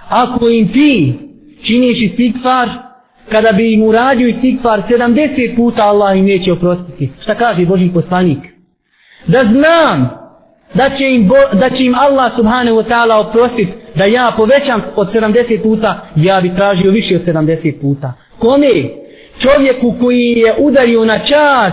[0.09, 1.15] Ako im ti
[1.67, 2.69] činiš istigfar,
[3.31, 7.11] kada bi im uradio istigfar 70 puta Allah im neće oprostiti.
[7.23, 8.52] Šta kaže Boži poslanik?
[9.27, 10.11] Da znam
[10.75, 14.83] da će im, bo, da će im Allah subhanahu wa ta'ala oprostiti da ja povećam
[14.97, 18.13] od 70 puta, ja bi tražio više od 70 puta.
[18.39, 18.73] Kome?
[19.39, 21.73] Čovjeku koji je udario na čas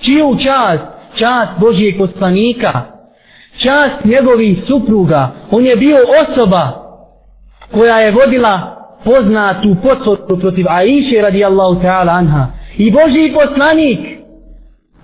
[0.00, 0.80] čiju čas?
[1.14, 2.82] čas Božijeg poslanika.
[3.58, 5.30] čas njegovih supruga.
[5.50, 6.70] On je bio osoba
[7.72, 12.46] koja je vodila poznatu potvoru protiv Aisha radijallahu ta'ala anha.
[12.76, 14.00] I Božiji poslanik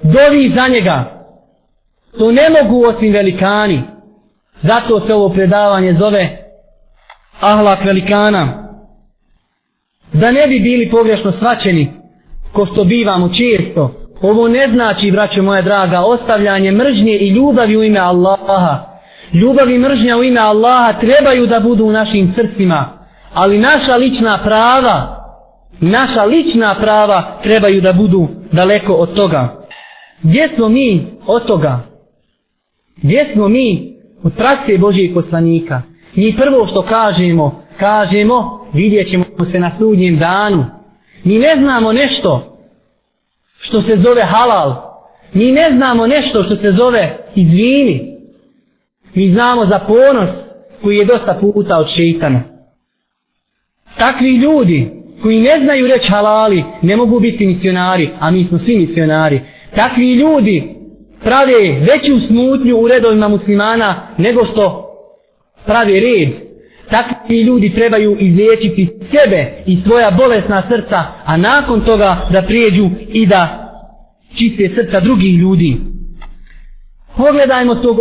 [0.02, 1.15] dovi za njega.
[2.18, 3.82] To ne mogu osim velikani.
[4.62, 6.46] Zato se ovo predavanje zove
[7.40, 8.48] ahlak velikana.
[10.12, 11.92] Da ne bi bili pogrešno svačeni,
[12.52, 17.82] ko što bivamo često, ovo ne znači, braćo moja draga, ostavljanje mržnje i ljubavi u
[17.82, 18.78] ime Allaha.
[19.32, 22.88] Ljubav i mržnja u ime Allaha trebaju da budu u našim srcima,
[23.34, 25.16] ali naša lična prava,
[25.80, 29.48] naša lična prava trebaju da budu daleko od toga.
[30.22, 31.95] Gdje smo mi od toga?
[32.96, 35.82] Gdje smo mi od prakse Božijeg poslanika?
[36.14, 40.64] Mi prvo što kažemo, kažemo, vidjet ćemo se na sudnjem danu.
[41.24, 42.56] Mi ne znamo nešto
[43.60, 44.74] što se zove halal.
[45.32, 48.16] Mi ne znamo nešto što se zove izvini.
[49.14, 50.28] Mi znamo za ponos
[50.82, 52.40] koji je dosta puta od šeitana.
[53.98, 54.90] Takvi ljudi
[55.22, 59.40] koji ne znaju reći halali ne mogu biti misionari, a mi smo svi misionari.
[59.74, 60.75] Takvi ljudi
[61.22, 64.86] prave veću smutnju u redovima muslimana nego što
[65.66, 66.28] prave red.
[66.90, 73.26] Takvi ljudi trebaju izliječiti sebe i svoja bolesna srca, a nakon toga da prijeđu i
[73.26, 73.72] da
[74.38, 75.76] čiste srca drugih ljudi.
[77.16, 77.96] Pogledajmo tog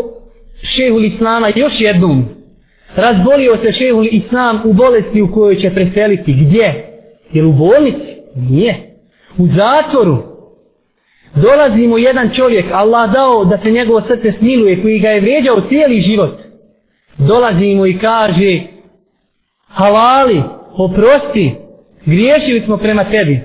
[0.75, 2.25] šehul Islama još jednom.
[2.95, 6.33] Razbolio se šehul Islam u bolesti u kojoj će preseliti.
[6.33, 6.85] Gdje?
[7.33, 8.15] Jer u bolnici?
[8.35, 8.95] Nije.
[9.37, 10.34] U zatvoru.
[11.35, 15.61] Dolazi mu jedan čovjek, Allah dao da se njegovo srce smiluje, koji ga je vrijeđao
[15.69, 16.39] cijeli život.
[17.17, 18.61] Dolazi mu i kaže,
[19.67, 20.41] halali,
[20.77, 21.55] oprosti,
[22.05, 23.39] griješili smo prema tebi.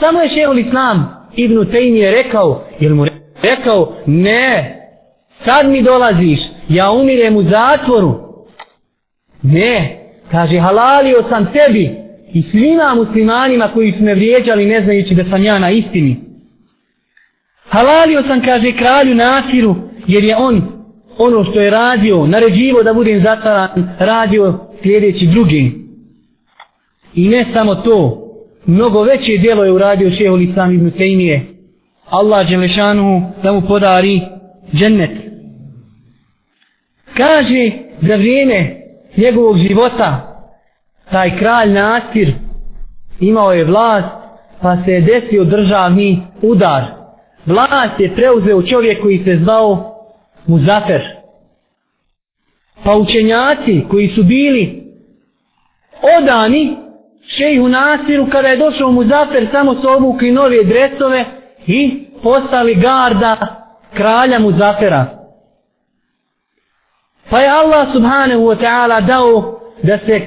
[0.00, 2.64] Samo je šehol Islam Ibn Tejmije rekao?
[2.80, 3.06] Jer mu
[3.42, 4.76] rekao, ne,
[5.44, 8.14] sad mi dolaziš, ja umirem u zatvoru.
[9.42, 9.96] Ne,
[10.30, 11.90] kaže, halalio sam tebi
[12.32, 16.29] i svima muslimanima koji su me vrijeđali ne znajući da sam ja na istini.
[17.70, 19.74] Halalio sam, kaže, kralju Nasiru,
[20.06, 20.62] jer je on
[21.18, 25.72] ono što je radio, naređivo da budem zatvaran, radio sljedeći drugi.
[27.14, 28.26] I ne samo to,
[28.66, 31.46] mnogo veće djelo je uradio šeho Lisam ibn Tejmije.
[32.10, 34.20] Allah Đelešanu da mu podari
[34.74, 35.10] džennet.
[37.16, 38.76] Kaže za vrijeme
[39.16, 40.36] njegovog života
[41.10, 42.34] taj kralj Nasir
[43.20, 44.08] imao je vlast
[44.62, 46.99] pa se je desio državni udar.
[47.46, 49.96] Vlast je preuzeo čovjek koji se zvao
[50.46, 51.02] Muzafer.
[52.84, 54.82] Pa učenjaci koji su bili
[56.18, 56.76] odani
[57.36, 61.24] šejhu Nasiru kada je došao Muzafer samo su obukli nove dresove
[61.66, 63.36] i postali garda
[63.94, 65.06] kralja Muzafera.
[67.30, 70.20] Pa je Allah subhanahu wa ta'ala dao da se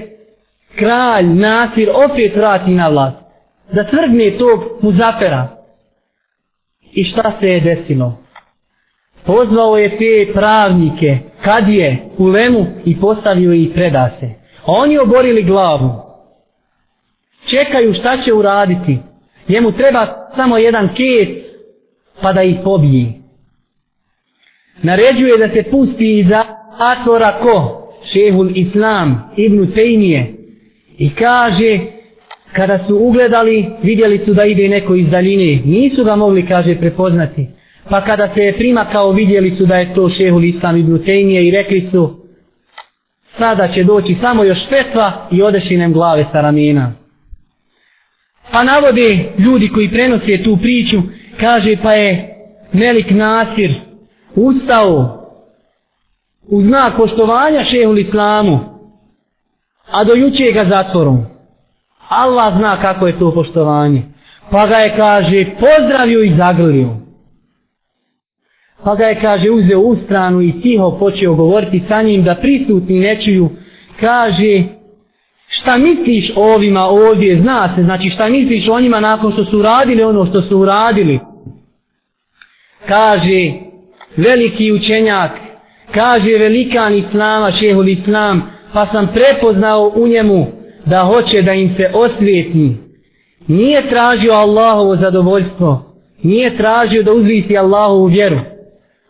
[0.75, 3.17] kralj Nasir opet vrati na vlast.
[3.71, 5.47] Da svrgne tog Muzafera.
[6.93, 8.17] I šta se je desilo?
[9.25, 14.29] Pozvao je te pravnike, kad je u lemu i postavio ih predase.
[14.65, 15.89] A oni oborili glavu.
[17.49, 18.97] Čekaju šta će uraditi.
[19.49, 21.29] Njemu treba samo jedan kec
[22.21, 23.13] pa da ih pobije.
[24.81, 26.43] Naređuje da se pusti iza
[26.79, 27.79] atvora ko?
[28.13, 30.33] Šehul Islam, Ibnu Tejmije.
[30.97, 31.79] I kaže,
[32.53, 35.61] kada su ugledali, vidjeli su da ide neko iz daljine.
[35.65, 37.47] Nisu ga mogli, kaže, prepoznati.
[37.89, 41.51] Pa kada se je primakao, vidjeli su da je to šehul Islam ibn Tejmije i
[41.51, 42.23] rekli su
[43.37, 46.91] sada će doći samo još petva i odešinem glave sa ramena.
[48.51, 51.01] Pa navode ljudi koji prenose tu priču,
[51.39, 52.29] kaže pa je
[52.73, 53.73] Melik Nasir
[54.35, 55.19] ustao
[56.47, 58.59] u znak poštovanja šehul Islamu,
[59.91, 61.32] a do juče ga zatvorom.
[62.17, 64.03] Allah zna kako je to poštovanje.
[64.51, 66.89] Pa ga je, kaže, pozdravio i zagrlio.
[68.83, 72.99] Pa ga je, kaže, uzeo u stranu i tiho počeo govoriti sa njim da prisutni
[72.99, 73.49] ne čuju.
[73.99, 74.63] Kaže,
[75.47, 79.59] šta misliš o ovima ovdje, zna se, znači šta misliš o njima nakon što su
[79.59, 81.19] uradili ono što su uradili.
[82.87, 83.51] Kaže,
[84.17, 85.31] veliki učenjak,
[85.93, 91.91] kaže velikan Islama, šehul Islam, pa sam prepoznao u njemu da hoće da im se
[91.93, 92.75] osvijeti.
[93.47, 95.83] Nije tražio Allahovo zadovoljstvo,
[96.23, 98.39] nije tražio da uzvisi Allahovu vjeru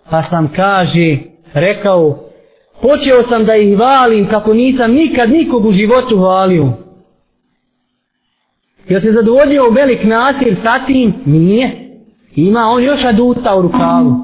[0.09, 1.17] pa sam kaže,
[1.53, 2.19] rekao,
[2.81, 6.73] počeo sam da ih valim kako nisam nikad nikog u životu valio.
[8.89, 11.13] Jel se zadovoljio velik nasir sa tim?
[11.25, 11.71] Nije.
[12.35, 14.23] Ima on još aduta u rukavu.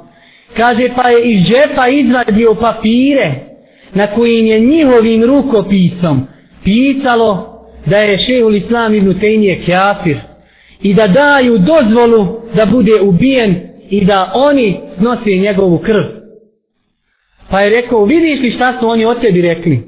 [0.57, 3.33] Kaže pa je iz džepa izvadio papire
[3.93, 6.27] na kojim je njihovim rukopisom
[6.69, 10.17] pitalo da je šehul islam ibn Tejnije kjafir
[10.81, 13.55] i da daju dozvolu da bude ubijen
[13.89, 16.03] i da oni snose njegovu krv.
[17.49, 19.81] Pa je rekao, vidiš li šta su oni o tebi rekli?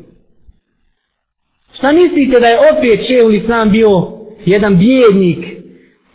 [1.77, 4.07] Šta mislite da je opet šehul islam bio
[4.45, 5.45] jedan bjednik?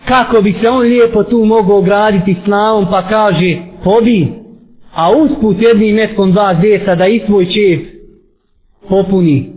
[0.09, 4.29] Kako bi se on lijepo tu mogao graditi slavom pa kaže, pobi,
[4.95, 7.81] a usput jednim metkom dva zesa da i svoj čef
[8.89, 9.56] popuni.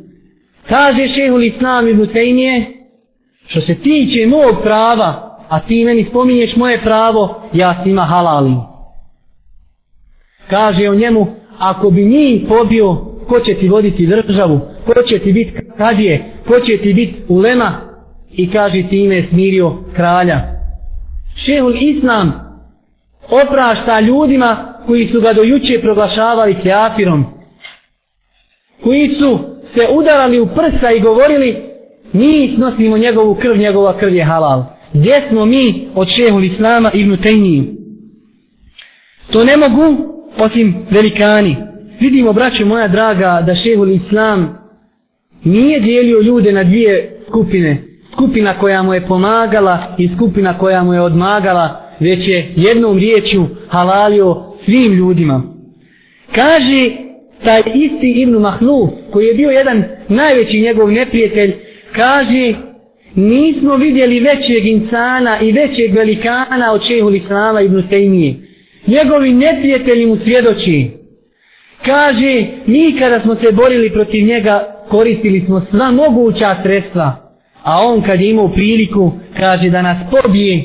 [0.69, 2.65] Kaže šehul islam ibn Tejnije,
[3.47, 8.58] što se tiče mog prava, a ti meni spominješ moje pravo, ja si halalim.
[10.49, 11.27] Kaže o njemu,
[11.60, 12.95] ako bi njih pobio,
[13.27, 17.89] ko će ti voditi državu, ko će ti biti kadije, ko će ti biti ulema,
[18.32, 20.41] i kaže ti ime smirio kralja.
[21.45, 22.34] Šehul Islam
[23.29, 27.25] oprašta ljudima koji su ga dojuče proglašavali kjafirom,
[28.84, 29.39] koji su
[29.75, 31.58] se udarali u prsa i govorili
[32.13, 34.63] mi nosimo njegovu krv, njegova krv je halal.
[34.93, 37.63] Gdje smo mi od šehul Islama ibn Tejniju?
[39.32, 41.55] To ne mogu osim velikani.
[41.99, 44.60] Vidimo, braće moja draga, da šehul Islam
[45.43, 47.84] nije dijelio ljude na dvije skupine.
[48.13, 53.47] Skupina koja mu je pomagala i skupina koja mu je odmagala, već je jednom riječju
[53.67, 55.43] halalio svim ljudima.
[56.32, 57.09] Kaže
[57.43, 61.54] taj isti Ibn Mahluf, koji je bio jedan najveći njegov neprijatelj,
[61.95, 62.54] kaže
[63.15, 68.36] nismo vidjeli većeg insana i većeg velikana od šehul Islama Ibn Tejmije.
[68.88, 70.91] Njegovi neprijatelji mu svjedoči.
[71.86, 77.15] Kaže, mi kada smo se borili protiv njega, koristili smo sva moguća sredstva.
[77.63, 80.63] A on kad je imao priliku, kaže da nas pobije,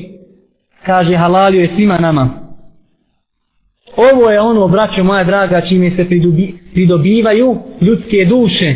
[0.87, 2.44] kaže halalio je svima nama.
[3.97, 8.75] Ovo je ono, braćo moja draga, čime se pridobi, pridobivaju ljudske duše.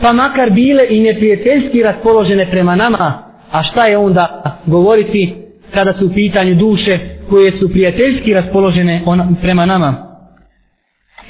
[0.00, 5.34] Pa makar bile i neprijateljski raspoložene prema nama, a šta je onda govoriti
[5.74, 6.98] kada su u pitanju duše
[7.30, 9.02] koje su prijateljski raspoložene
[9.40, 10.06] prema nama.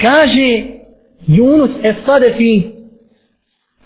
[0.01, 0.63] Kaže
[1.29, 2.63] Yunus Esadefi,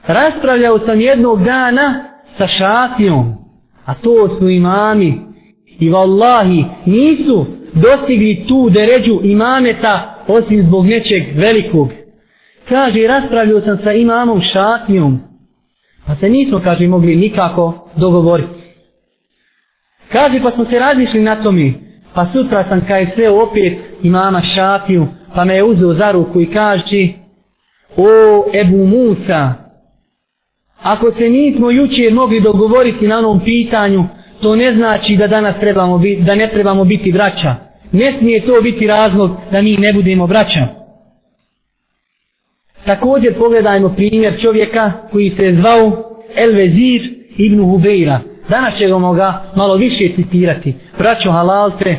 [0.06, 2.04] raspravljao sam jednog dana
[2.38, 3.34] sa šafijom,
[3.84, 5.20] a to su imami,
[5.80, 11.88] i vallahi nisu dostigli tu deređu imameta osim zbog nečeg velikog.
[12.68, 15.20] Kaže, raspravljao sam sa imamom šatnjom,
[16.06, 18.60] pa se nismo, kaže, mogli nikako dogovoriti.
[20.12, 21.72] Kaže, pa smo se razmišli na tome,
[22.14, 26.52] pa sutra sam kaj sve opet imama šatnju, pa me je uzeo za ruku i
[26.52, 27.08] kaže,
[27.96, 29.54] o Ebu Musa,
[30.82, 34.04] ako se nismo jučer mogli dogovoriti na onom pitanju,
[34.40, 37.54] to ne znači da danas trebamo biti, da ne trebamo biti braća.
[37.92, 40.66] Ne smije to biti razlog da mi ne budemo braća.
[42.84, 45.92] Također pogledajmo primjer čovjeka koji se je zvao
[46.36, 48.20] Elvezir ibn Hubeira.
[48.48, 50.74] Danas ćemo ga malo više citirati.
[50.98, 51.98] Braćo halalte,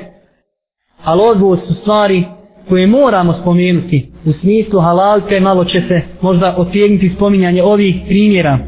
[1.04, 2.23] ali ovo su stvari
[2.69, 4.10] koje moramo spomenuti.
[4.25, 8.60] U smislu halalte malo će se možda otjegnuti spominjanje ovih primjera.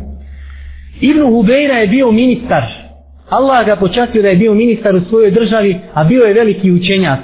[1.02, 2.83] Ibn Hubeira je bio ministar.
[3.38, 7.20] Allah ga počastio da je bio ministar u svojoj državi, a bio je veliki učenjak.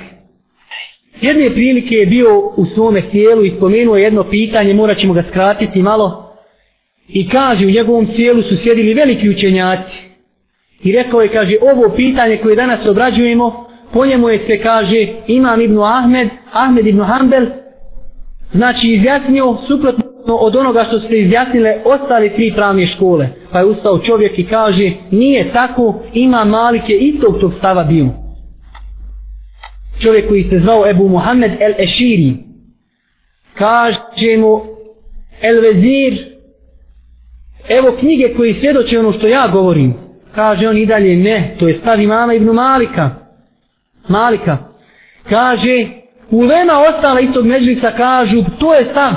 [1.21, 5.81] Jedne prilike je bio u svome tijelu i spomenuo jedno pitanje, morat ćemo ga skratiti
[5.81, 6.35] malo.
[7.07, 9.97] I kaže, u njegovom tijelu su sjedili veliki učenjaci.
[10.83, 15.61] I rekao je, kaže, ovo pitanje koje danas obrađujemo, po njemu je se, kaže, Imam
[15.61, 17.45] ibn Ahmed, Ahmed ibn Hanbel,
[18.53, 23.27] znači izjasnio suprotno od onoga što ste izjasnile ostali tri pravne škole.
[23.51, 28.05] Pa je ustao čovjek i kaže, nije tako, ima malike i tog tog stava bio
[30.01, 32.33] čovjek koji se zvao Ebu Muhammed el Eširi.
[33.57, 34.61] Kaže mu
[35.41, 36.25] El Vezir,
[37.69, 39.93] evo knjige koji svjedoče ono što ja govorim.
[40.35, 43.09] Kaže on i dalje, ne, to je stav imama Ibnu Malika.
[44.07, 44.57] Malika.
[45.29, 45.87] Kaže,
[46.31, 49.13] ulema ostala istog međlica kažu, to je stav.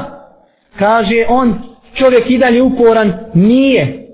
[0.79, 1.55] Kaže on,
[1.95, 4.09] čovjek i dalje uporan, nije.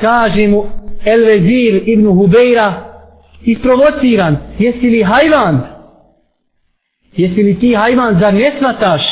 [0.00, 0.64] Kaže mu
[1.04, 2.74] El Vezir ibn Hubeira,
[3.44, 5.60] isprovociran, jesi li hajvan?
[7.16, 9.02] Jesi li ti hajvan, zar ne smataš?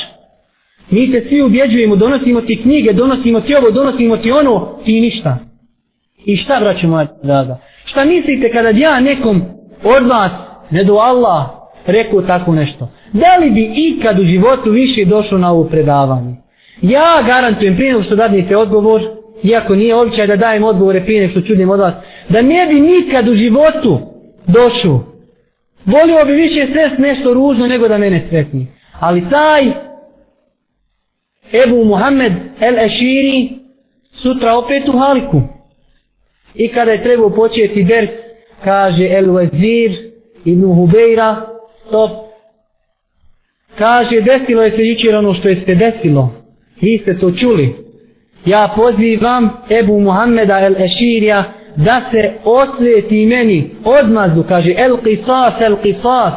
[0.90, 5.38] Mi te svi ubjeđujemo, donosimo ti knjige, donosimo ti ovo, donosimo ti ono, ti ništa.
[6.24, 7.58] I šta, braću moja draga?
[7.84, 9.42] Šta mislite kada ja nekom
[9.84, 10.32] od vas,
[10.70, 11.46] ne do Allah,
[11.86, 12.88] rekao tako nešto?
[13.12, 16.45] Da li bi ikad u životu više došlo na ovo predavanje?
[16.82, 19.02] Ja garantujem, prije nego što dadnete odgovor,
[19.42, 21.94] iako nije običaj da dajem odgovore prije nego što čudim od vas,
[22.28, 23.98] da ne bi nikad u životu
[24.46, 25.04] došao.
[25.84, 28.66] Volio bi više srest nešto ružno nego da mene sretni.
[29.00, 29.62] Ali taj
[31.64, 33.48] Ebu Muhammed El Eširi
[34.22, 35.42] sutra opet u Haliku.
[36.54, 38.10] I kada je trebao početi ders,
[38.64, 40.10] kaže El Wazir
[40.44, 41.46] ibn Hubeira,
[41.86, 42.10] stop.
[43.78, 46.45] Kaže, desilo je se jučer ono što je se desilo.
[46.80, 47.74] Vi ste to čuli.
[48.46, 51.44] Ja pozivam Ebu Muhammeda el Eširija
[51.76, 56.32] da se osvijeti meni odmazu, kaže el qisas, el qisas.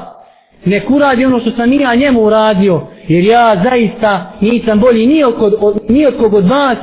[0.66, 5.56] Nek uradi ono što sam ja njemu uradio, jer ja zaista nisam bolji ni od,
[5.60, 6.78] od, ni od kog od vas,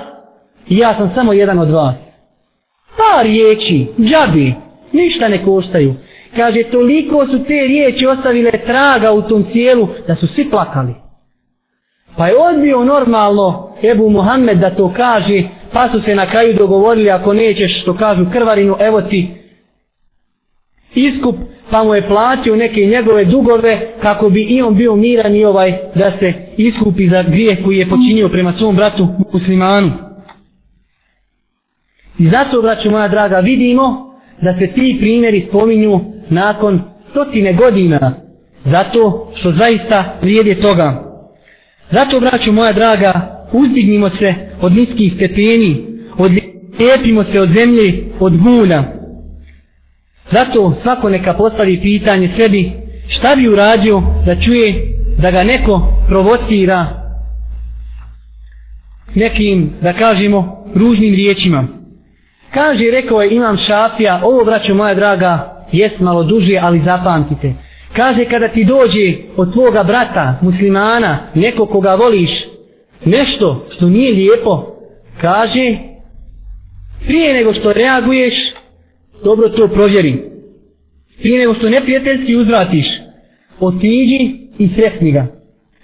[0.68, 1.94] ja sam samo jedan od vas.
[2.96, 4.54] Par riječi, džabi,
[4.92, 5.94] ništa ne koštaju.
[6.36, 11.05] Kaže, toliko su te riječi ostavile traga u tom cijelu da su svi plakali.
[12.16, 15.42] Pa je odbio normalno Ebu Muhammed da to kaže,
[15.72, 19.30] pa su se na kraju dogovorili ako nećeš što kažu krvarinu, evo ti
[20.94, 21.36] iskup,
[21.70, 25.78] pa mu je platio neke njegove dugove kako bi i on bio miran i ovaj
[25.94, 29.92] da se iskupi za grijeh koji je počinio prema svom bratu muslimanu.
[32.18, 36.00] I zato, braću moja draga, vidimo da se ti primjeri spominju
[36.30, 38.12] nakon stotine godina.
[38.64, 41.05] Zato što zaista vrijede toga.
[41.90, 43.12] Zato, braću moja draga,
[43.52, 45.84] uzdignimo se od niskih stepeni,
[46.18, 48.84] odlijepimo se od zemlje, od guna.
[50.32, 52.72] Zato svako neka postavi pitanje sebi
[53.08, 57.06] šta bi uradio da čuje da ga neko provocira
[59.14, 61.66] nekim, da kažemo, ružnim riječima.
[62.54, 67.54] Kaže, rekao je imam šafija, ovo braćo moja draga, jest malo duže, ali zapamtite.
[67.96, 72.30] Kaže, kada ti dođe od tvoga brata, muslimana, neko koga voliš,
[73.04, 74.66] nešto što nije lijepo,
[75.20, 75.76] kaže,
[77.06, 78.34] prije nego što reaguješ,
[79.24, 80.22] dobro to provjeri.
[81.18, 82.86] Prije nego što neprijateljski uzvratiš,
[83.60, 85.26] otiđi i sretni ga.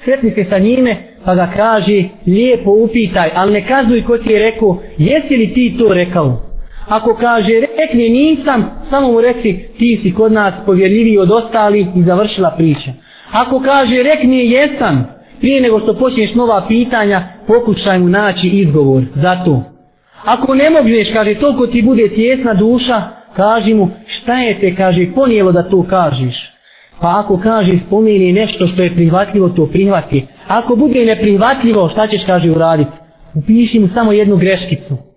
[0.05, 4.39] Sretni se sa njime, pa ga kaže, lijepo upitaj, ali ne kazuj ko ti je
[4.39, 6.52] rekao, jesi li ti to rekao?
[6.89, 12.03] Ako kaže, rekne nisam, samo mu reci, ti si kod nas povjerljiviji od ostalih i
[12.03, 12.93] završila priča.
[13.33, 15.07] Ako kaže, rekne jesam,
[15.41, 19.63] prije nego što počneš nova pitanja, pokušaj mu naći izgovor za to.
[20.25, 23.03] Ako ne mogneš, kaže, toliko ti bude tjesna duša,
[23.37, 26.35] kaži mu, šta je te, kaže, ponijelo da to kažeš.
[27.01, 30.27] Pa ako kaže, spomeni nešto što je prihvatljivo, to prihvati.
[30.49, 32.91] Ako bude neprihvatljivo, šta ćeš, kaže, uraditi?
[33.35, 35.12] Upiši mu samo jednu greškicu.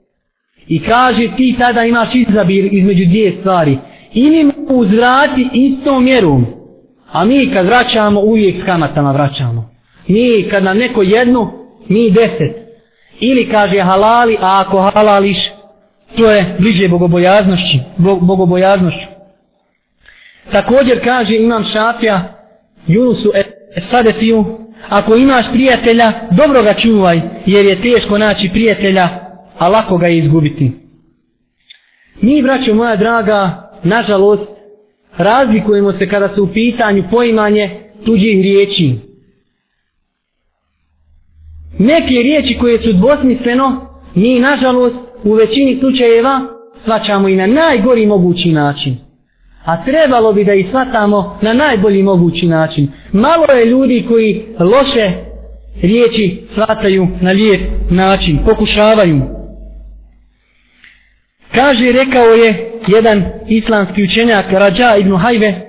[0.67, 3.77] I kaže ti tada imaš izabir između dvije stvari.
[4.13, 6.45] Ili mu uzvrati istom mjerom.
[7.11, 9.69] A mi kad vraćamo, uvijek s kamatama vraćamo.
[10.07, 11.51] Mi kad nam neko jednu,
[11.87, 12.55] mi deset.
[13.19, 15.37] Ili kaže halali, a ako halališ,
[16.17, 17.77] to je bliže bogobojaznošću.
[18.21, 19.07] bogobojaznošću.
[20.51, 22.23] Također kaže imam šafija,
[22.87, 23.31] Junusu
[23.91, 24.45] Sadefiju,
[24.89, 29.24] ako imaš prijatelja, dobro ga čuvaj, jer je teško naći prijatelja
[29.57, 30.71] a lako ga izgubiti.
[32.21, 34.49] Mi, braćo moja draga, nažalost,
[35.17, 37.69] razlikujemo se kada su u pitanju poimanje
[38.05, 38.95] tuđih riječi.
[41.79, 46.41] Neke riječi koje su dvosmisleno, mi, nažalost, u većini slučajeva
[46.85, 48.97] svačamo i na najgori mogući način.
[49.65, 52.91] A trebalo bi da ih shvatamo na najbolji mogući način.
[53.11, 55.11] Malo je ljudi koji loše
[55.81, 59.34] riječi shvataju na lijep način, pokušavaju.
[61.55, 65.65] Kaže, rekao je jedan islamski učenjak Rađa ibn Hajve,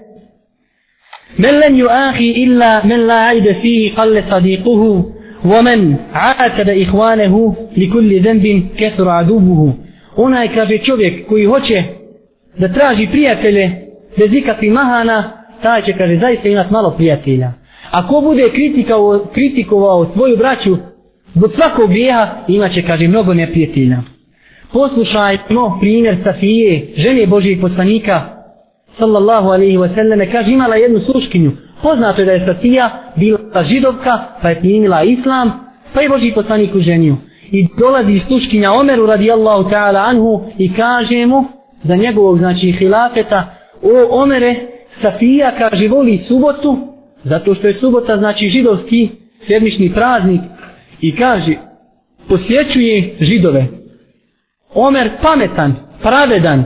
[1.38, 5.04] Men len ju ahi illa men la ajde fihi kalle sadiquhu,
[5.44, 9.72] wa men aataba ihvanehu li kulli zembin kesru adubuhu.
[10.16, 11.82] Onaj kaže čovjek koji hoće
[12.58, 13.70] da traži prijatelje
[14.18, 15.32] bez ikakvih mahana,
[15.62, 17.52] taj će kaže zaista imat malo prijatelja.
[17.90, 20.76] Ako bude kritikovao, kritikovao svoju braću
[21.34, 24.15] zbog svakog grijeha, imat će kaže mnogo neprijatelja.
[24.76, 28.20] Poslušajmo primjer Safije, žene Božijeg poslanika,
[28.98, 31.52] sallallahu alaihi wa sallam, kaže imala jednu sluškinju.
[31.82, 35.52] Poznato je da je Safija bila židovka, pa je primila islam,
[35.94, 37.16] pa je Božiji poslanik u.
[37.52, 41.44] I dolazi sluškinja Omeru radijallahu ta'ala anhu i kaže mu
[41.84, 44.54] za njegovog znači hilafeta, o Omere,
[45.02, 46.78] Safija kaže voli subotu,
[47.24, 49.08] zato što je subota znači židovski
[49.48, 50.40] sedmični praznik
[51.00, 51.54] i kaže
[52.28, 53.66] posjećuje židove,
[54.76, 56.64] Omer pametan, pravedan,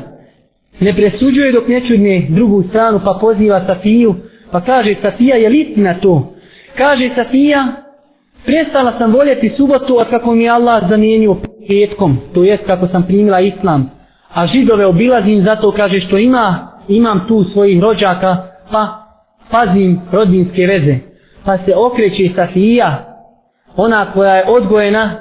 [0.80, 4.14] ne presuđuje dok ne čudne drugu stranu pa poziva Safiju,
[4.50, 6.32] pa kaže Safija je listina to.
[6.78, 7.66] Kaže Safija,
[8.44, 11.36] prestala sam voljeti subotu od kako mi Allah zamijenio
[11.68, 13.90] petkom, to jest kako sam primila islam.
[14.34, 18.36] A židove obilazim zato kaže što ima, imam tu svojih rođaka,
[18.72, 18.88] pa
[19.50, 20.96] pazim rodinske veze.
[21.44, 23.16] Pa se okreće Safija,
[23.76, 25.18] ona koja je odgojena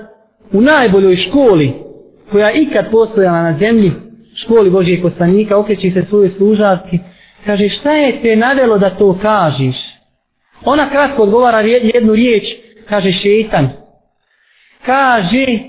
[0.54, 1.89] u najboljoj školi,
[2.32, 3.92] koja ikad postojala na zemlji,
[4.44, 6.98] školi Božijeg poslanika, okreći se svoje služavke,
[7.46, 9.76] kaže šta je te navelo da to kažiš?
[10.66, 12.44] Ona kratko odgovara jednu riječ,
[12.90, 13.70] kaže šeitan.
[14.86, 15.60] Kaže,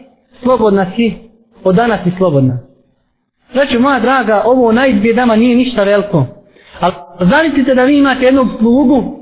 [0.42, 1.14] slobodna si,
[1.64, 2.58] od danas si slobodna.
[3.52, 6.26] Znači, moja draga, ovo najdje dama nije ništa veliko.
[6.80, 9.20] Ali zamislite da vi imate jednog slugu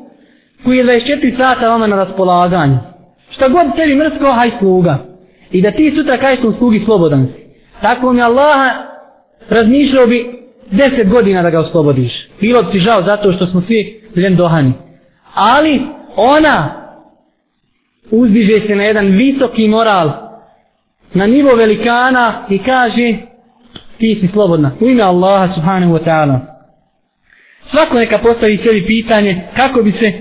[0.65, 2.79] koji je 24 sata vama na raspolaganju.
[3.31, 4.99] Šta god tebi mrsko, haj sluga.
[5.53, 7.43] I da ti sutra kažeš tom slugi slobodan si.
[7.83, 8.71] Tako mi Allaha
[9.49, 10.27] razmišljao bi
[10.73, 12.13] 10 godina da ga oslobodiš.
[12.41, 14.73] Bilo bi ti žao zato što smo svi zljem dohani.
[15.35, 15.81] Ali
[16.17, 16.71] ona
[18.11, 20.11] uzdiže se na jedan visoki moral
[21.15, 23.15] na nivo velikana i kaže
[23.99, 24.71] ti si slobodna.
[24.81, 26.39] U ime Allaha subhanahu wa ta'ala.
[27.75, 30.13] Svako neka postavi sebi pitanje kako bi se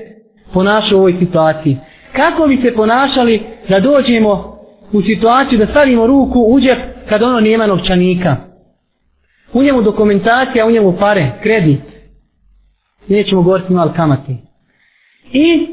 [0.53, 1.77] ponašao u ovoj situaciji.
[2.11, 4.56] Kako bi se ponašali da dođemo
[4.91, 6.77] u situaciju da stavimo ruku u džep
[7.09, 8.35] kad ono nema novčanika.
[9.53, 11.81] U njemu dokumentacija, u njemu pare, kredit.
[13.07, 14.37] Nećemo govoriti malo kamati.
[15.31, 15.67] I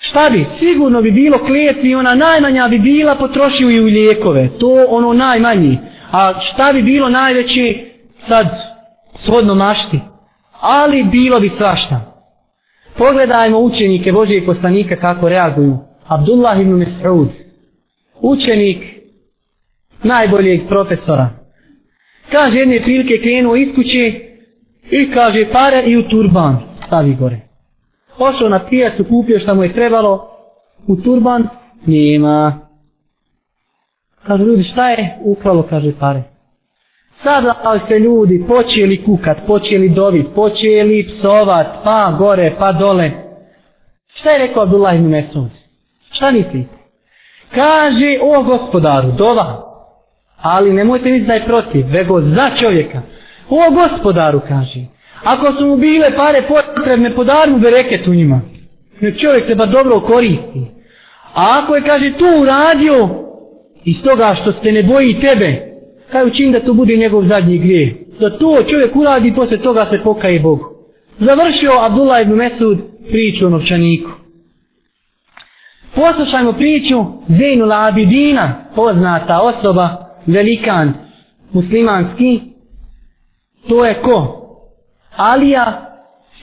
[0.00, 0.46] šta bi?
[0.58, 4.48] Sigurno bi bilo klijeti ona najmanja bi bila potrošio i u lijekove.
[4.58, 5.78] To ono najmanji.
[6.12, 7.84] A šta bi bilo najveći
[8.28, 8.46] sad
[9.24, 10.00] shodno mašti?
[10.60, 12.00] Ali bilo bi svašta.
[12.98, 15.78] Pogledajmo učenike Božije poslanika kako reaguju.
[16.08, 17.28] Abdullah ibn Mas'ud,
[18.24, 18.78] učenik
[20.02, 21.28] najboljeg profesora.
[22.32, 24.20] Kaže jedne prilike krenuo iz kuće
[24.90, 27.40] i kaže pare i u turban stavi gore.
[28.18, 30.28] Ošao na pijacu, kupio šta mu je trebalo
[30.86, 31.48] u turban,
[31.86, 32.60] nema.
[34.26, 35.18] Kaže ljudi šta je?
[35.24, 36.22] Ukralo kaže pare.
[37.22, 43.10] Sada se ljudi počeli kukat, počeli dovit, počeli psovat, pa gore, pa dole.
[44.20, 45.50] Šta je rekao Abdullah ibn Mesud?
[46.12, 46.83] Šta mislite?
[47.54, 49.64] Kaže, o gospodaru, dova.
[50.42, 53.00] Ali nemojte misliti da je protiv, vego za čovjeka.
[53.48, 54.80] O gospodaru, kaže.
[55.24, 58.40] Ako su mu bile pare potrebne, podar mu bereket u njima.
[59.00, 60.66] Ne čovjek treba dobro koristi.
[61.34, 63.08] A ako je, kaže, tu uradio,
[63.84, 65.74] iz toga što se ne boji tebe,
[66.12, 67.94] kaj učin da to bude njegov zadnji grije.
[68.20, 70.64] Da to čovjek uradi, posle toga se pokaje Bogu.
[71.18, 72.78] Završio Abdullah ibn Mesud
[73.10, 74.10] priču o novčaniku.
[75.94, 79.88] Poslušajmo priču Zainul Abidina, poznata osoba,
[80.26, 80.92] velikan
[81.52, 82.40] muslimanski.
[83.68, 84.40] To je ko?
[85.16, 85.90] Alija,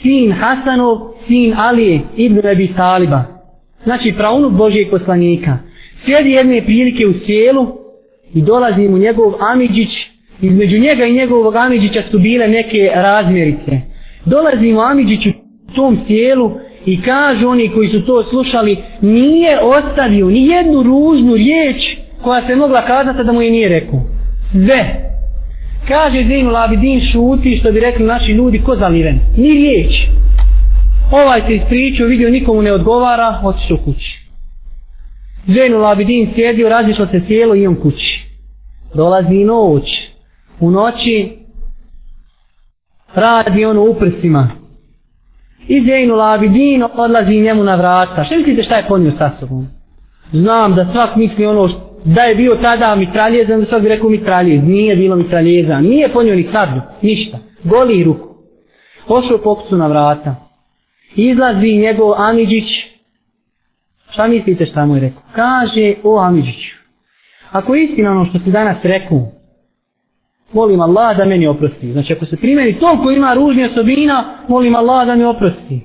[0.02, 0.98] sin Hasanov,
[1.28, 3.24] sin Alije, ibn Abi Taliba.
[3.84, 5.58] Znači praunuk Božijeg poslanika.
[6.06, 7.68] Sjedi jedne prilike u sjelu
[8.34, 9.90] i dolazi mu njegov Amidžić.
[10.42, 13.82] Između njega i njegovog Amidžića su bile neke razmjerice.
[14.26, 15.32] Dolazi mu Amidžić u
[15.76, 16.52] tom sjelu
[16.86, 22.56] I kažu oni koji su to slušali, nije ostavio ni jednu ružnu riječ koja se
[22.56, 24.00] mogla kazati da mu je nije rekao.
[24.52, 25.12] Sve.
[25.88, 29.20] Kaže Zinu Labidin šuti što bi rekli naši ljudi ko zaliven.
[29.38, 29.94] Ni riječ.
[31.12, 34.22] Ovaj se ispričao, vidio nikomu ne odgovara, otišao kući.
[35.48, 38.26] Zinu Labidin sjedio, razlišao se cijelo i on kući.
[38.96, 39.84] Dolazi noć.
[40.60, 41.30] U noći
[43.16, 44.61] radi ono u prsima
[45.74, 48.24] i Zeynu Labidin odlazi njemu na vrata.
[48.24, 49.68] Što mislite šta je ponio sa sobom?
[50.32, 54.10] Znam da svak misli ono što, da je bio tada mitraljezan, da sad bi rekao
[54.10, 54.64] mitraljez.
[54.64, 55.80] Nije bilo mitraljeza.
[55.80, 57.38] Nije ponio ni sablju, Ništa.
[57.64, 58.28] Goli ruku.
[59.08, 60.36] Pošao pokucu na vrata.
[61.16, 62.70] Izlazi njegov Amidžić.
[64.14, 65.22] Šta mislite šta mu je rekao?
[65.36, 66.76] Kaže, o Amidžiću.
[67.52, 69.20] Ako je istina ono što si danas rekao,
[70.54, 71.92] molim Allah da meni oprosti.
[71.92, 75.82] Znači ako se primjeri toliko ima ružnje osobina, molim Allah da mi oprosti.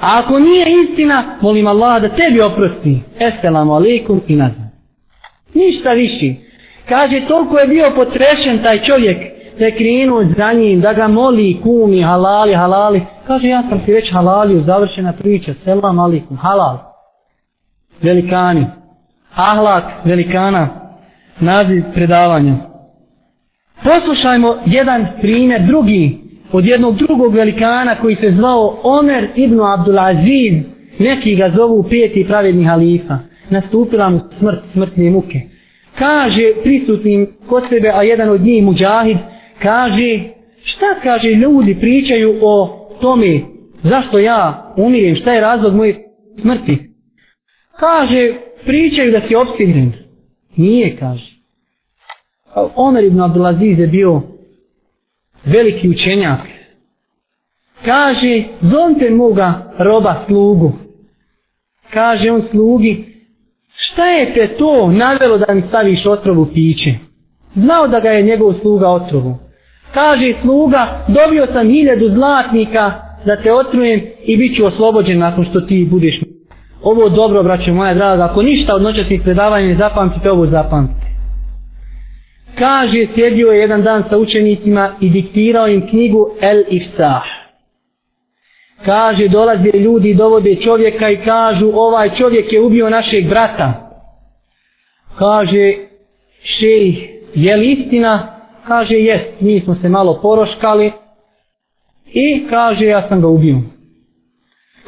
[0.00, 3.00] A ako nije istina, molim Allah da tebi oprosti.
[3.18, 4.68] Esselamu alaikum i nazad.
[5.54, 6.34] Ništa viši.
[6.88, 9.18] Kaže, toliko je bio potrešen taj čovjek
[9.58, 13.02] da je krenuo za njim, da ga moli, kumi, halali, halali.
[13.26, 16.78] Kaže, ja sam ti već halalio, završena priča, selam alaikum, halal.
[18.02, 18.66] Velikani.
[19.34, 20.68] Ahlak velikana.
[21.40, 22.54] Naziv predavanja.
[23.84, 26.18] Poslušajmo jedan primjer drugi
[26.52, 30.54] od jednog drugog velikana koji se zvao Omer ibn Abdulaziz.
[30.98, 33.18] Neki ga zovu peti pravedni halifa.
[33.50, 35.40] Nastupila mu smrt, smrtne muke.
[35.98, 39.16] Kaže prisutnim kod sebe, a jedan od njih muđahid,
[39.62, 40.20] kaže
[40.64, 43.40] šta kaže ljudi pričaju o tome
[43.82, 45.96] zašto ja umirem, šta je razlog moje
[46.40, 46.78] smrti.
[47.80, 48.32] Kaže
[48.66, 49.92] pričaju da si obstinjen.
[50.56, 51.37] Nije kaže.
[52.54, 54.22] Omer ibn Abdulaziz je bio
[55.44, 56.40] veliki učenjak.
[57.84, 60.72] Kaže, zovite moga roba slugu.
[61.92, 63.04] Kaže on slugi,
[63.74, 66.94] šta je te to navelo da mi staviš otrovu piće?
[67.54, 69.38] Znao da ga je njegov sluga otrovu.
[69.94, 72.92] Kaže sluga, dobio sam hiljadu zlatnika
[73.24, 76.20] da te otrujem i bit ću oslobođen nakon što ti budeš
[76.82, 80.97] ovo dobro braćo moja draga ako ništa od noćasnih predavanja ne zapamtite ovo zapamtite
[82.58, 87.22] kaže sjedio je jedan dan sa učenicima i diktirao im knjigu El Iftah.
[88.84, 93.90] kaže dolaze ljudi dovode čovjeka i kažu ovaj čovjek je ubio našeg brata.
[95.18, 95.74] Kaže
[96.42, 98.40] šejih, je li istina?
[98.66, 100.92] Kaže jest mi smo se malo poroškali
[102.12, 103.56] i kaže ja sam ga ubio.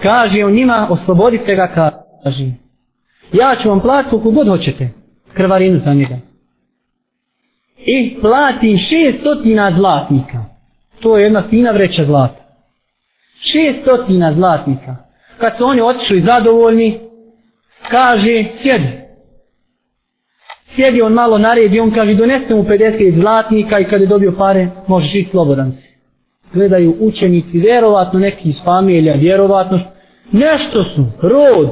[0.03, 2.45] Kaže on njima oslobodite ga kaže.
[3.33, 4.89] Ja ću vam platiti koliko god hoćete
[5.35, 6.30] krvarinu za njega
[7.85, 10.45] i platim šestotina zlatnika.
[11.01, 12.41] To je jedna fina vreća zlata.
[13.53, 14.97] Šestotina zlatnika.
[15.39, 16.99] Kad su oni otišli zadovoljni
[17.91, 19.01] kaže sjedi.
[20.75, 24.69] Sjedi on malo naredi on kaže donese mu 50 zlatnika i kad je dobio pare
[24.87, 25.91] možeš ići slobodan si.
[26.53, 29.81] Gledaju učenici, vjerovatno neki iz familija, vjerovatno
[30.33, 31.71] nešto su, rod.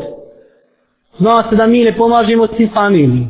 [1.18, 3.26] Zna se da mi ne pomažemo svim familiji.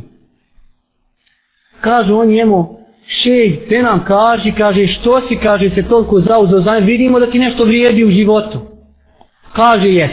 [1.81, 6.73] Kažu on njemu, šej, te nam kaži, kaže, što si, kaže, se toliko zauzeo za
[6.73, 8.59] vidimo da ti nešto vrijedi u životu.
[9.53, 10.11] Kaže, jes.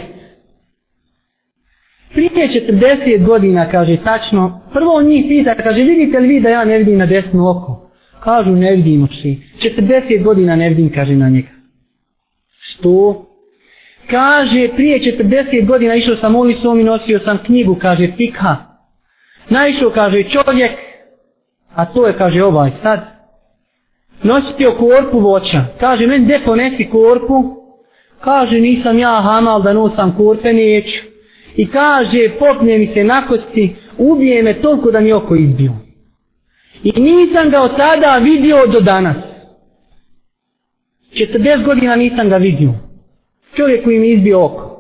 [2.14, 6.66] Prije 40 godina, kaže, tačno, prvo on njih pita, kaže, vidite li vi da ja
[6.66, 7.92] ne vidim na desno oko?
[8.20, 9.38] Kažu, ne vidimo oči.
[9.62, 11.48] 40 godina ne vidim, kaže na njega.
[12.60, 13.26] Što?
[14.10, 18.56] Kaže, prije 40 godina išao sam ulicom i nosio sam knjigu, kaže, pika.
[19.50, 20.72] Naišao, kaže, čovjek,
[21.76, 23.00] a to je, kaže, ovaj sad.
[24.24, 25.66] Nositi o korpu voća.
[25.80, 27.44] Kaže, meni gdje ponesi korpu?
[28.22, 31.06] Kaže, nisam ja hamal da nosam korpe, neću.
[31.56, 35.72] I kaže, popne mi se na kosti, ubije me toliko da mi oko izbio.
[36.84, 39.16] I nisam ga od tada vidio do danas.
[41.14, 42.74] 40 godina nisam ga vidio.
[43.56, 44.76] Čovjek koji mi izbio oko.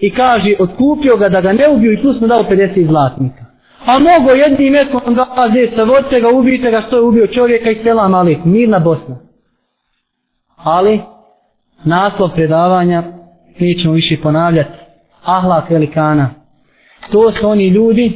[0.00, 3.47] I kaže, otkupio ga da ga ne ubiju i tu smo dao 50 zlatnika.
[3.86, 7.70] A mogo jednim metkom da vaze sa vodce ga, ubijte ga što je ubio čovjeka
[7.70, 9.16] i selam ali mirna Bosna.
[10.56, 11.00] Ali,
[11.84, 13.02] naslov predavanja,
[13.58, 14.78] nećemo više ponavljati,
[15.24, 16.30] ahlak velikana.
[17.12, 18.12] To su oni ljudi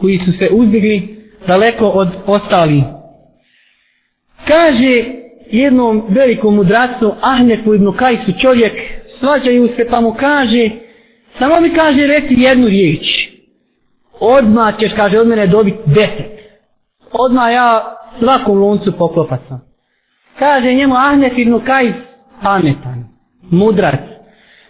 [0.00, 2.82] koji su se uzdigli daleko od ostali.
[4.48, 5.04] Kaže
[5.50, 8.72] jednom velikom mudracu Ahnefu ibn Kajsu čovjek,
[9.20, 10.70] svađaju se pa mu kaže,
[11.38, 13.06] samo mi kaže reci jednu riječ.
[14.20, 16.40] Odmah ćeš, kaže, od mene dobiti deset.
[17.12, 19.60] Odmah ja svakom loncu poklopat sam.
[20.38, 21.94] Kaže njemu Ahmet ibn Kajs,
[22.42, 23.04] pametan,
[23.50, 24.00] mudrac.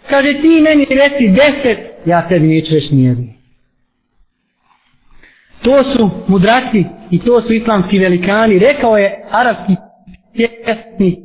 [0.09, 3.25] Kaže ti meni reci deset, ja tebi neću reći nijedno.
[5.61, 8.59] To su mudraci i to su islamski velikani.
[8.59, 9.75] Rekao je arapski
[10.33, 11.19] pjesnik.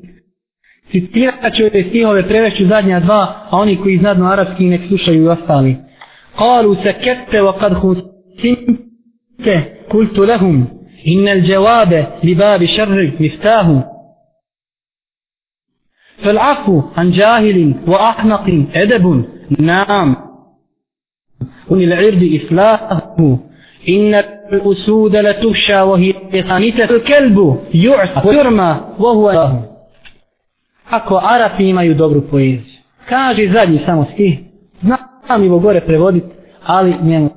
[0.90, 5.28] Citirat ću ove stihove, prevešću zadnja dva, a oni koji znadno arapski nek slušaju i
[5.28, 5.76] ostali.
[6.38, 7.74] Kalu se kette wa kad
[8.35, 9.55] husimte
[9.89, 10.67] kultu lehum
[11.03, 13.81] inna al dževabe li babi šarri miftahu.
[16.23, 19.25] فالعفو عن جاهل وأحمق أدب
[19.59, 20.15] نعم
[21.69, 23.37] وللعرض إفلاحه
[23.89, 24.15] إن
[24.53, 26.13] الأسود لتفشى وهي
[26.43, 29.71] خامسة الكلب يعصى ويرمى وهو له
[30.91, 32.81] Ako Arapi imaju dobru poeziju.
[33.09, 34.39] Kaže zadnji samo stih.
[34.81, 36.27] Znam li gore prevoditi,
[36.63, 37.29] ali njemu.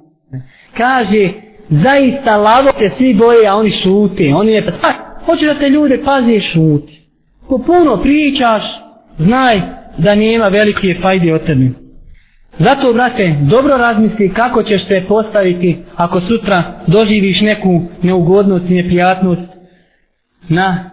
[0.79, 1.29] Kaže,
[1.69, 4.33] zaista lavo te svi boje, a oni šute.
[4.35, 4.93] Oni ne pa,
[5.25, 6.99] hoće da te ljude pazi šuti.
[7.47, 8.63] Ko puno pričaš,
[9.17, 9.61] znaj
[9.97, 11.69] da nema velike fajde od tebe.
[12.59, 19.41] Zato, brate, dobro razmisli kako ćeš se postaviti ako sutra doživiš neku neugodnost i neprijatnost
[20.49, 20.89] na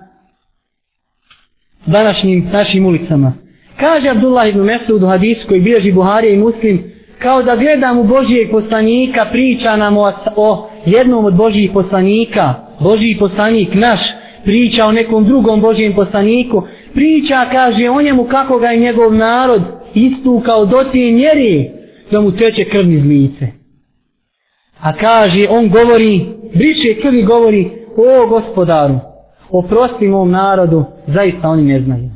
[1.87, 3.32] današnjim našim ulicama.
[3.80, 8.05] Kaže Abdullah ibn Mesud u hadisu koji bilježi Buharija i Muslim, kao da gledam u
[8.05, 14.01] Božijeg poslanika, priča nam o, o jednom od Božijih poslanika, Božiji poslanik naš,
[14.45, 16.62] priča o nekom drugom Božijem poslaniku,
[16.95, 19.62] priča, kaže o njemu kako ga je njegov narod
[19.95, 21.71] istukao do te mjeri
[22.11, 23.47] da mu teče krv iz lice.
[24.81, 28.99] A kaže, on govori, briše krvi govori, o gospodaru,
[29.51, 32.11] oprosti mom narodu, zaista oni ne znaju.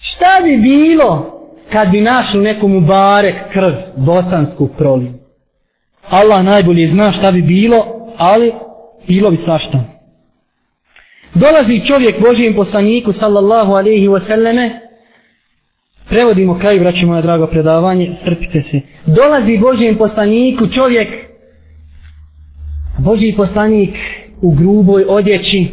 [0.00, 1.41] Šta bi bilo
[1.72, 5.12] kad bi našli nekomu barek krv bosansku proliju?
[6.10, 7.84] Allah najbolje zna šta bi bilo,
[8.16, 8.52] ali
[9.08, 9.84] bilo bi svašta.
[11.34, 14.70] Dolazi čovjek Božijem poslaniku sallallahu alaihi wasallame
[16.08, 18.80] Prevodimo kraj, braći moja drago predavanje, strpite se.
[19.06, 21.08] Dolazi Božijem poslaniku čovjek,
[22.98, 23.94] Božji poslanik
[24.42, 25.66] u gruboj odjeći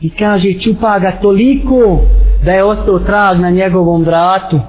[0.00, 2.00] i kaže čupa ga toliko
[2.44, 4.60] da je ostao trag na njegovom vratu.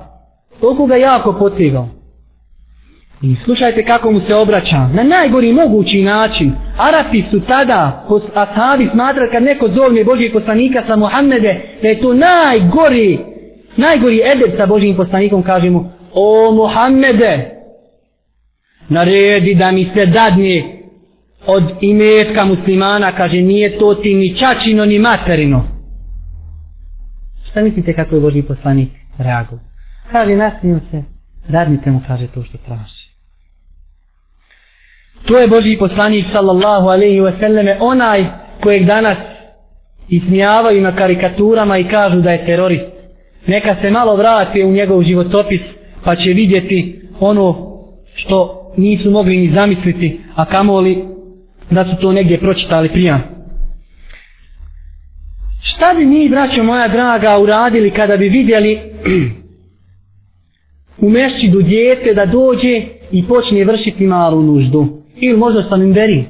[0.60, 1.88] Koliko ga jako potigao.
[3.22, 4.88] I slušajte kako mu se obraća.
[4.94, 6.54] Na najgori mogući način.
[6.78, 12.14] Arapi su tada, ashabi smatrali kad neko zovne Božijeg poslanika sa Muhammede, da je to
[12.14, 13.20] najgori,
[13.78, 17.50] najgori edeb sa Božijim poslanikom, kaže mu, o Muhammede,
[18.90, 20.64] naredi da mi se dadne
[21.48, 25.73] od imetka muslimana, kaže, nije to ti ni čačino, ni materino.
[27.54, 29.66] Šta mislite kako je Boži poslanik reagovao?
[30.12, 31.04] Kaže, nasmio se,
[31.48, 33.04] dadnite mu, kaže, to što traži.
[35.26, 38.26] To je Boži poslanik, sallallahu alaihi wa sallame, onaj
[38.64, 39.18] kojeg danas
[40.10, 42.92] ismijavaju na karikaturama i kažu da je terorist.
[43.48, 45.62] Neka se malo vrati u njegov životopis,
[46.04, 47.56] pa će vidjeti ono
[48.16, 51.06] što nisu mogli ni zamisliti, a kamoli
[51.72, 53.33] da su to negdje pročitali prija.
[55.84, 58.80] Šta bi mi, braćo moja draga, uradili kada bi vidjeli
[61.06, 62.82] u mešćidu djete da dođe
[63.12, 64.88] i počne vršiti malu nuždu?
[65.16, 66.26] Ili možda sa mimberi?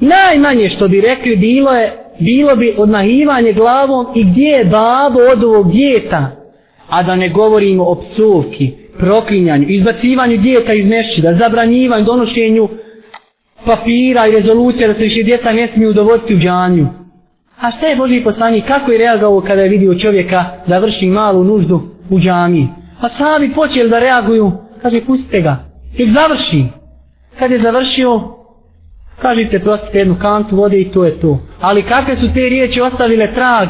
[0.00, 5.44] Najmanje što bi rekli bilo je bilo bi odmahivanje glavom i gdje je babo od
[5.44, 6.30] ovog djeta
[6.88, 12.68] a da ne govorimo o psovki proklinjanju, izbacivanju djeta iz mešćida, zabranjivanju, donošenju
[13.66, 16.99] papira i rezolucija da se više djeca ne smiju dovoditi u džanju.
[17.60, 21.44] A šta je Boži poslanik, kako je reagovao kada je vidio čovjeka da vrši malu
[21.44, 22.68] nuždu u džanji?
[22.98, 24.52] A pa sami počeli da reaguju,
[24.82, 25.56] kaže pustite ga,
[25.98, 26.64] nek završi.
[27.38, 28.20] Kad je završio,
[29.22, 31.38] kažite prostite jednu kantu vode i to je to.
[31.60, 33.68] Ali kakve su te riječi ostavile trag?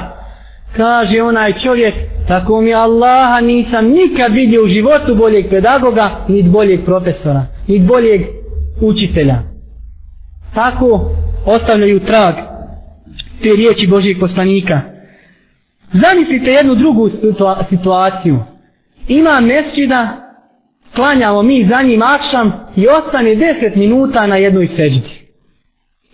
[0.77, 1.95] Kaže onaj čovjek,
[2.29, 8.21] tako mi Allaha nisam nikad vidio u životu boljeg pedagoga, nit boljeg profesora, nit boljeg
[8.81, 9.51] učitelja
[10.55, 11.11] tako
[11.47, 12.35] ostavljaju trag
[13.43, 14.81] te riječi Božijeg poslanika.
[15.93, 17.11] Zamislite jednu drugu
[17.71, 18.39] situaciju.
[19.09, 20.09] Ima mesčida,
[20.95, 25.21] klanjamo mi za njim akšam i ostane 10 minuta na jednoj seđdi.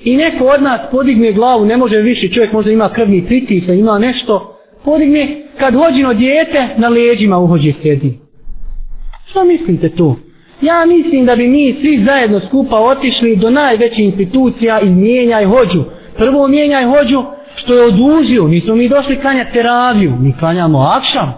[0.04, 3.98] I neko od nas podigne glavu, ne može više, čovjek možda ima krvni pritis, ima
[3.98, 8.18] nešto, podigne, kad hođino dijete, na leđima uhođe sedi.
[9.30, 10.16] Što mislite tu?
[10.60, 15.84] Ja mislim da bi mi svi zajedno skupa otišli do najvećih institucija i mijenjaj hođu.
[16.18, 17.24] Prvo mijenjaj hođu
[17.56, 18.48] što je odužio.
[18.48, 20.12] Nismo mi došli klanjati teraviju.
[20.20, 21.34] Mi klanjamo akšam.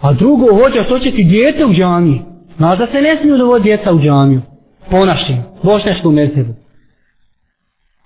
[0.00, 2.20] A drugo hođa što će ti djete u džamiji.
[2.56, 4.40] Znaš da se ne smiju dovoditi djeca u džamiju.
[4.90, 5.36] Po našim.
[5.62, 6.54] Bošnjaškom mesebu.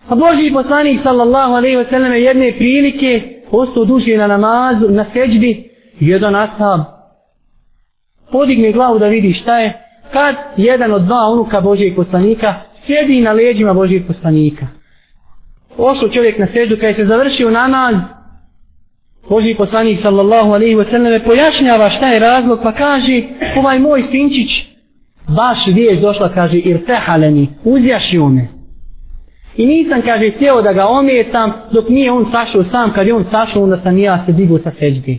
[0.09, 5.71] A Boži poslanik sallallahu alaihi wa sallam jedne prilike ostao duže na namazu, na seđbi.
[6.01, 6.81] Jedan ashab
[8.33, 9.73] podigne glavu da vidi šta je
[10.13, 12.55] kad jedan od dva unuka Božijeg poslanika
[12.87, 14.67] sjedi na leđima Božijeg poslanika.
[15.79, 17.95] Ošao čovjek na seždu, kada se završio namaz,
[19.29, 23.23] Boži poslanik sallallahu alaihi wa sallam pojašnjava šta je razlog, pa kaže,
[23.57, 24.51] ovaj moj sinčić,
[25.37, 28.49] baš vijeć došla, kaže, irtehaleni, uzjašio me.
[29.57, 33.25] I nisam, kaže, htio da ga ometam, dok nije on sašao sam, kad je on
[33.31, 35.19] sašao, onda sam ja se digao sa seždi.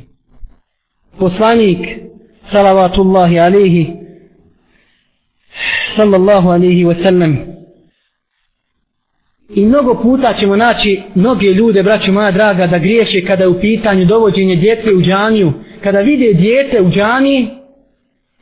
[1.19, 1.87] Poslanik,
[2.51, 3.93] salavatullahi alaihi,
[5.97, 7.48] sallallahu alaihi wa sallam
[9.55, 13.59] i mnogo puta ćemo naći mnoge ljude, braću moja draga, da griješe kada je u
[13.59, 15.53] pitanju dovođenje djece u džaniju.
[15.83, 17.47] Kada vide djete u džaniji,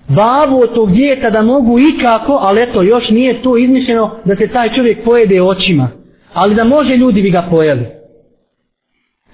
[0.08, 4.47] babu od tog djeta da mogu ikako, ali eto, još nije to izmišljeno da se
[4.47, 5.89] taj čovjek pojede očima.
[6.34, 7.86] Ali da može ljudi bi ga pojeli.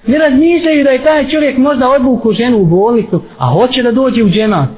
[0.08, 4.24] Ne razmišljaju da je taj čovjek možda odvuku ženu u bolnicu, a hoće da dođe
[4.24, 4.70] u džemat.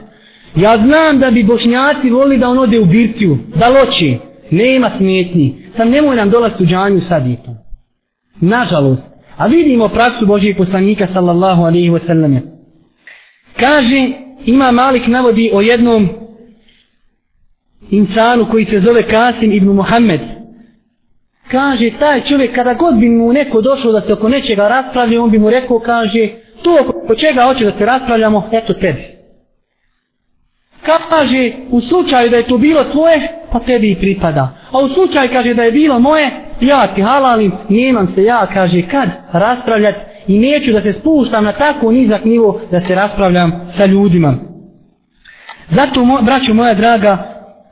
[0.55, 4.17] Ja znam da bi bošnjaci volili da on ode u birtiju, da loči.
[4.51, 5.64] Nema smetnji.
[5.77, 7.55] Sam nemoj nam dolaziti u džanju sad i to.
[8.41, 9.01] Nažalost.
[9.37, 12.39] A vidimo praksu Božijeg poslanika sallallahu alaihi wa sallam.
[13.59, 14.09] Kaže,
[14.45, 16.09] ima Malik navodi o jednom
[17.91, 20.21] insanu koji se zove Kasim ibn Muhammed.
[21.51, 25.31] Kaže, taj čovjek kada god bi mu neko došao da se oko nečega raspravlja, on
[25.31, 26.29] bi mu rekao, kaže,
[26.63, 29.15] to oko čega hoće da se raspravljamo, eto tebi
[30.85, 34.49] kaže u slučaju da je to bilo tvoje, pa tebi i pripada.
[34.75, 38.81] A u slučaju kaže da je bilo moje, ja ti halalim, nemam se ja, kaže,
[38.91, 43.85] kad raspravljati i neću da se spuštam na tako nizak nivo da se raspravljam sa
[43.85, 44.35] ljudima.
[45.69, 47.17] Zato, mo, braću moja draga,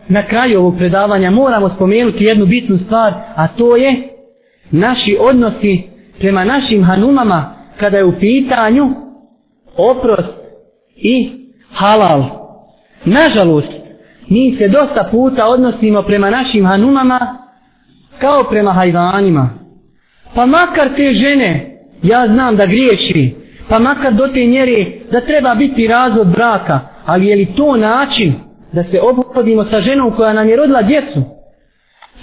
[0.08, 3.95] na kraju ovog predavanja moramo spomenuti jednu bitnu stvar, a to je
[4.72, 5.84] naši odnosi
[6.20, 8.89] prema našim hanumama kada je u pitanju
[9.78, 10.34] oprost
[10.95, 11.32] i
[11.72, 12.24] halal.
[13.06, 13.82] Nažalost,
[14.30, 17.38] mi se dosta puta odnosimo prema našim hanumama
[18.19, 19.49] kao prema hajvanima.
[20.36, 25.55] Pa makar te žene, ja znam da griješi, Pa makar do te mjere da treba
[25.55, 28.34] biti razvod braka, ali je li to način
[28.71, 31.21] da se obhodimo sa ženom koja nam je rodila djecu?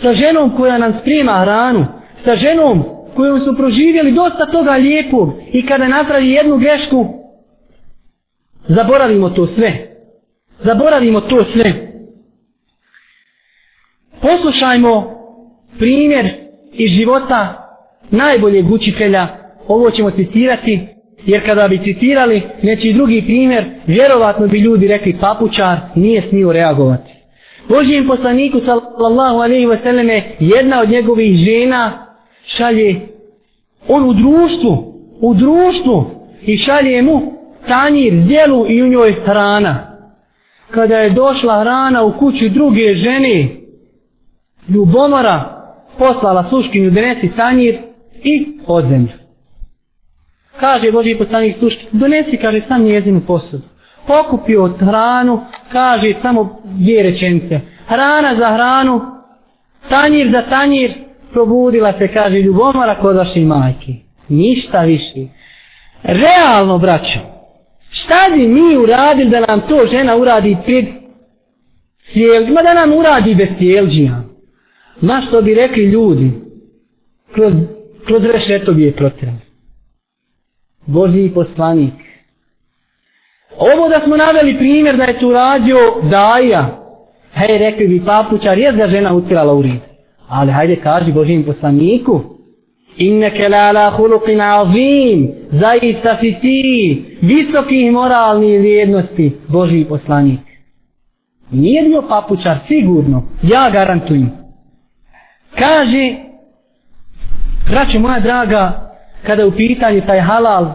[0.03, 1.87] Sa ženom koja nam sprema hranu?
[2.25, 2.85] Sa ženom
[3.15, 7.07] kojom su proživjeli dosta toga lijepog i kada napravi jednu grešku,
[8.69, 9.73] zaboravimo to sve.
[10.65, 11.90] Zaboravimo to sve.
[14.23, 15.21] Poslušajmo
[15.79, 16.31] primjer
[16.73, 17.69] iz života
[18.11, 19.29] najboljeg učitelja,
[19.69, 20.81] ovo ćemo citirati,
[21.27, 27.13] jer kada bi citirali neći drugi primjer, vjerovatno bi ljudi rekli papučar nije smio reagovati.
[27.69, 32.07] Božijem poslaniku sallallahu alaihi wa sallame jedna od njegovih žena
[32.57, 33.01] šalje
[33.89, 36.11] on u društvu, u društvu
[36.43, 37.33] i šalje mu
[37.69, 39.97] tanjir, djelu i u njoj hrana.
[40.71, 43.60] Kada je došla hrana u kuću druge žene,
[44.69, 45.61] ljubomora
[45.99, 47.79] poslala sluškinju donesi tanjir
[48.23, 49.21] i odzemlju.
[50.61, 53.63] Kaže Boži poslanik sluški, donesi, kaže, sam njezinu posudu.
[54.07, 55.41] Pokupio hranu,
[55.73, 57.61] kaže samo dvije rečenice.
[57.87, 59.01] Hrana za hranu,
[59.89, 60.95] tanjir za tanjir,
[61.33, 63.93] probudila se, kaže, ljubomora kod vaše majke.
[64.29, 65.27] Ništa više.
[66.03, 67.21] Realno, braćo,
[67.91, 70.85] šta bi mi uradili da nam to žena uradi pred
[72.13, 74.30] sjelđima, da nam uradi bez sjelđima?
[75.01, 76.31] Ma što bi rekli ljudi,
[77.33, 77.53] kroz,
[78.07, 79.39] kroz rešeto bi je protirali.
[80.87, 81.93] Boži poslanik.
[83.59, 85.77] Ovo da smo naveli primjer da je tu radio
[86.11, 86.79] Daja,
[87.35, 89.81] hej, rekli bi papučar, je da žena utirala u rid.
[90.29, 92.21] Ali hajde kaži Božim poslaniku,
[92.97, 100.41] inneke la la hulukin azim, zaista si ti, visokih moralnih vrijednosti, Boži poslanik.
[101.51, 104.40] Nije bio papučar, sigurno, ja garantujem.
[105.59, 106.15] Kaže,
[107.71, 108.91] braće moja draga,
[109.27, 110.67] kada u pitanju taj halal,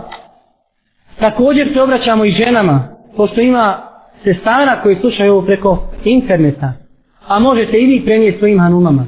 [1.19, 3.77] također se obraćamo i ženama, pošto ima
[4.23, 6.73] sestara koji slušaju ovo preko interneta,
[7.27, 9.07] a možete i vi prenijeti svojim hanumama.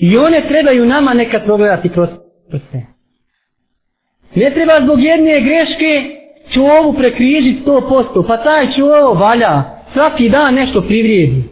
[0.00, 2.08] I one trebaju nama nekad progledati kroz
[2.50, 2.82] prste.
[4.34, 6.16] Ne treba zbog jedne greške
[6.54, 9.62] čovu prekrižiti 100%, pa taj čovo valja,
[9.92, 11.42] svaki dan nešto privrijedi.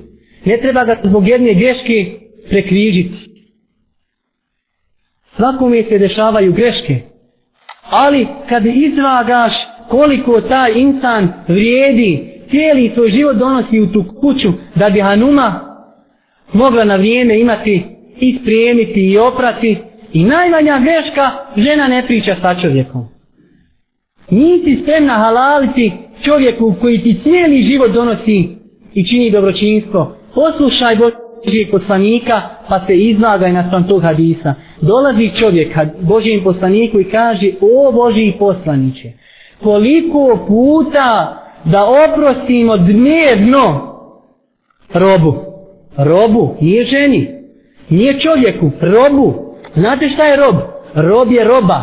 [0.44, 2.06] Ne treba ga zbog jedne greške
[2.48, 3.33] prekrižiti.
[5.36, 7.00] Svakome se dešavaju greške.
[7.90, 9.52] Ali kad izvagaš
[9.88, 15.60] koliko taj insan vrijedi, cijeli svoj život donosi u tu kuću da bi Hanuma
[16.52, 17.82] mogla na vrijeme imati
[18.20, 19.78] i spremiti i oprati
[20.12, 23.08] i najmanja greška žena ne priča sa čovjekom.
[24.30, 25.92] Nisi spremna halaliti
[26.24, 28.48] čovjeku koji ti cijeli život donosi
[28.94, 30.16] i čini dobročinstvo.
[30.34, 30.96] Poslušaj
[31.44, 34.54] Božijeg poslanika pa se izlagaj na svom tog hadisa.
[34.80, 39.12] Dolazi čovjek Božijem poslaniku i kaže o Božiji poslaniće
[39.62, 43.94] koliko puta da oprostimo dnevno
[44.94, 45.34] robu.
[45.96, 47.28] Robu, nije ženi,
[47.90, 49.34] nije čovjeku, robu.
[49.76, 50.56] Znate šta je rob?
[50.94, 51.80] Rob je roba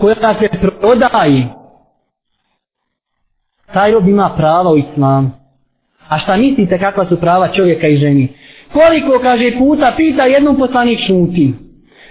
[0.00, 0.48] koja se
[0.80, 1.48] prodaje.
[3.72, 5.30] Taj rob ima prava u islamu.
[6.08, 8.28] A šta mislite kakva su prava čovjeka i ženi?
[8.72, 11.52] Koliko, kaže, puta pita jednom poslanik šuti.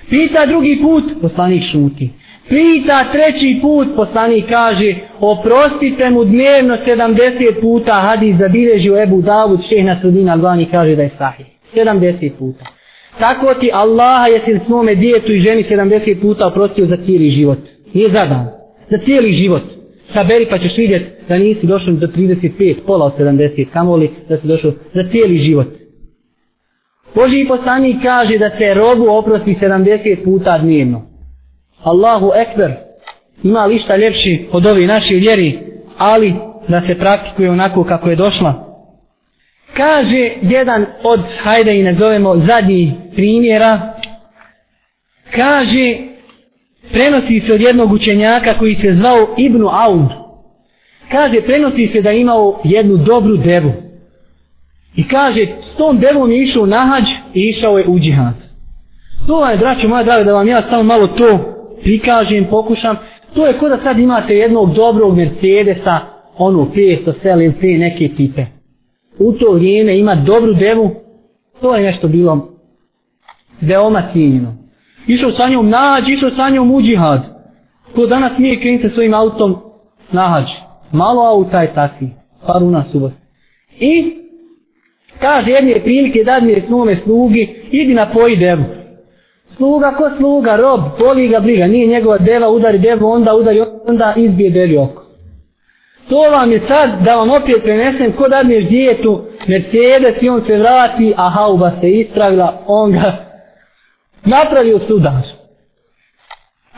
[0.09, 2.09] Pita drugi put, poslanik šuti.
[2.49, 9.85] Pita treći put, poslanik kaže, oprostite mu dnevno 70 puta, hadis zabilježio Ebu Davud, šeh
[9.85, 11.45] na sredina Albani kaže da je sahih.
[11.75, 12.65] 70 puta.
[13.19, 17.57] Tako ti Allaha jesi svome djetu i ženi 70 puta oprostio za cijeli život.
[17.93, 18.47] Nije za dan.
[18.89, 19.61] Za cijeli život.
[20.13, 24.47] Saberi pa ćeš vidjeti da nisi došao do 35, pola od 70, kamoli da si
[24.47, 25.67] došao za cijeli život.
[27.15, 31.01] Boži poslanik kaže da se robu oprosti 70 puta dnevno.
[31.83, 32.71] Allahu ekber,
[33.43, 35.59] ima li šta ljepši od ovi naši vjeri,
[35.97, 36.33] ali
[36.67, 38.53] da se praktikuje onako kako je došla.
[39.73, 43.93] Kaže jedan od, hajde i nazovemo zadnji primjera,
[45.35, 45.97] kaže,
[46.91, 50.09] prenosi se od jednog učenjaka koji se zvao Ibnu Aud.
[51.11, 53.86] Kaže, prenosi se da imao jednu dobru devu.
[54.95, 58.33] I kaže, s tom devom je išao na hađ i išao je u džihad.
[59.27, 61.39] To je, braćo moja draga, da vam ja samo malo to
[61.83, 62.97] prikažem, pokušam.
[63.33, 65.99] To je kod da sad imate jednog dobrog Mercedesa,
[66.37, 68.45] ono 500 selim, te neke tipe.
[69.19, 70.91] U to vrijeme ima dobru devu,
[71.61, 72.47] to je nešto bilo
[73.61, 74.53] veoma cijenjeno.
[75.07, 77.21] Išao sa njom nađ, išao sa njom u džihad.
[77.95, 79.55] Ko danas nije krenite svojim autom
[80.11, 80.45] nađ.
[80.91, 82.09] Malo auta je takvi,
[82.47, 83.11] par u nas uvod.
[83.79, 84.13] I
[85.21, 86.63] kaže jedne prilike da mi je
[87.03, 88.63] slugi, idi na poji devu.
[89.57, 94.13] Sluga ko sluga, rob, boli ga briga, nije njegova deva, udari devu, onda udari, onda
[94.17, 95.03] izbije devi oko.
[96.09, 100.57] To vam je sad da vam opet prenesem ko dadneš djetu, Mercedes i on se
[100.57, 103.15] vrati, a hauba se ispravila, on ga
[104.35, 105.13] napravio sudar.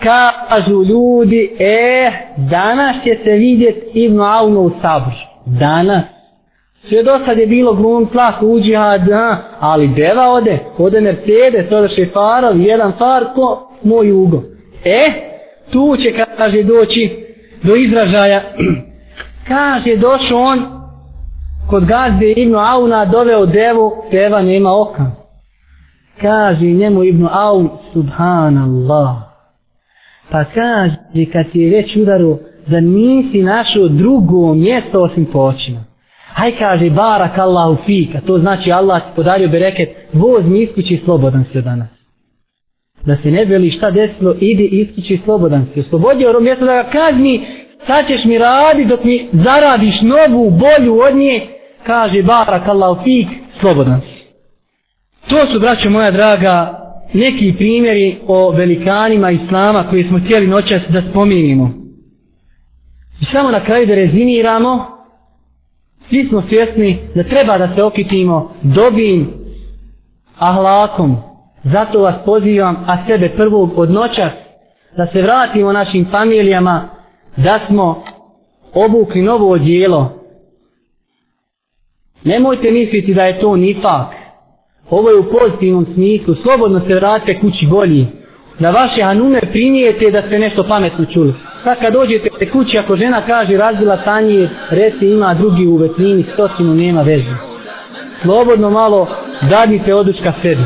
[0.04, 5.14] Kažu ljudi, e, danas će se vidjeti Ibnu Aunu u sabor.
[5.46, 6.19] Danas.
[6.88, 8.58] Sve do sad je bilo glum plah u
[9.60, 14.44] ali deva ode, ode Mercedes, ode šefarov, jedan far ko moj ugo.
[14.86, 15.12] E,
[15.72, 17.26] tu će, kaže, doći
[17.64, 18.42] do izražaja.
[19.48, 20.60] kaže, došao on
[21.70, 25.06] kod gazde Ibnu Auna, doveo devu, deva nema oka.
[26.22, 29.16] Kaže njemu Ibnu Aun, subhanallah.
[30.32, 35.89] Pa kaže, kad ti je već udaru, da nisi našao drugo mjesto osim počina.
[36.40, 41.46] Haj kaže, barak Allahu fika, to znači Allah ti podario bereket, voz mi iskući slobodan
[41.54, 41.90] se danas.
[43.06, 45.80] Da se ne veli šta desilo, idi iskući slobodan se.
[45.80, 47.48] Oslobodio mjesto da ga kazni,
[47.88, 51.48] sad ćeš mi radi dok mi zaradiš novu, bolju od nje,
[51.84, 53.28] kaže, barak Allahu fik,
[53.60, 54.20] slobodan si.
[55.30, 56.80] To su, braćo moja draga,
[57.14, 61.72] neki primjeri o velikanima Islama koje smo htjeli noćas da spominimo.
[63.22, 64.99] I samo na kraju da rezimiramo,
[66.10, 69.34] svi smo svjesni da treba da se okitimo dobim
[70.38, 71.18] ahlakom.
[71.64, 74.32] Zato vas pozivam, a sebe prvog od noćas,
[74.98, 76.90] da se vratimo našim familijama,
[77.38, 78.04] da smo
[78.74, 80.12] obukli novo odjelo.
[82.24, 84.08] Nemojte misliti da je to nifak.
[84.90, 86.36] Ovo je u pozitivnom smislu.
[86.36, 88.08] Slobodno se vratite kući bolji.
[88.60, 91.34] Da vaše hanume primijete da ste nešto pametno čuli.
[91.64, 96.74] Sad kad dođete kući, ako žena kaže razvila sanje, reci ima drugi u vetlini, stotinu
[96.76, 97.36] nema veze.
[98.22, 99.08] Slobodno malo
[99.50, 100.64] dadite odučka sebi.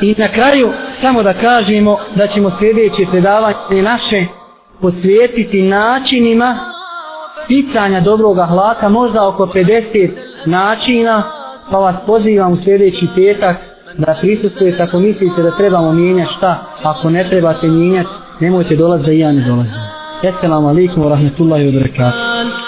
[0.00, 0.70] I na kraju,
[1.00, 4.26] samo da kažemo da ćemo sljedeće predavanje naše
[4.80, 6.58] posvijetiti načinima
[7.44, 10.10] sticanja dobrog ahlaka, možda oko 50
[10.46, 11.22] načina,
[11.70, 16.62] pa vas pozivam u sljedeći petak Znači, da prisustuje ako mislite da trebamo mijenjati šta,
[16.82, 19.72] ako ne trebate mijenjati, nemojte dolaziti da i ja ne dolazim.
[20.22, 22.61] Esselamu alaikum wa rahmatullahi wa barakatuh.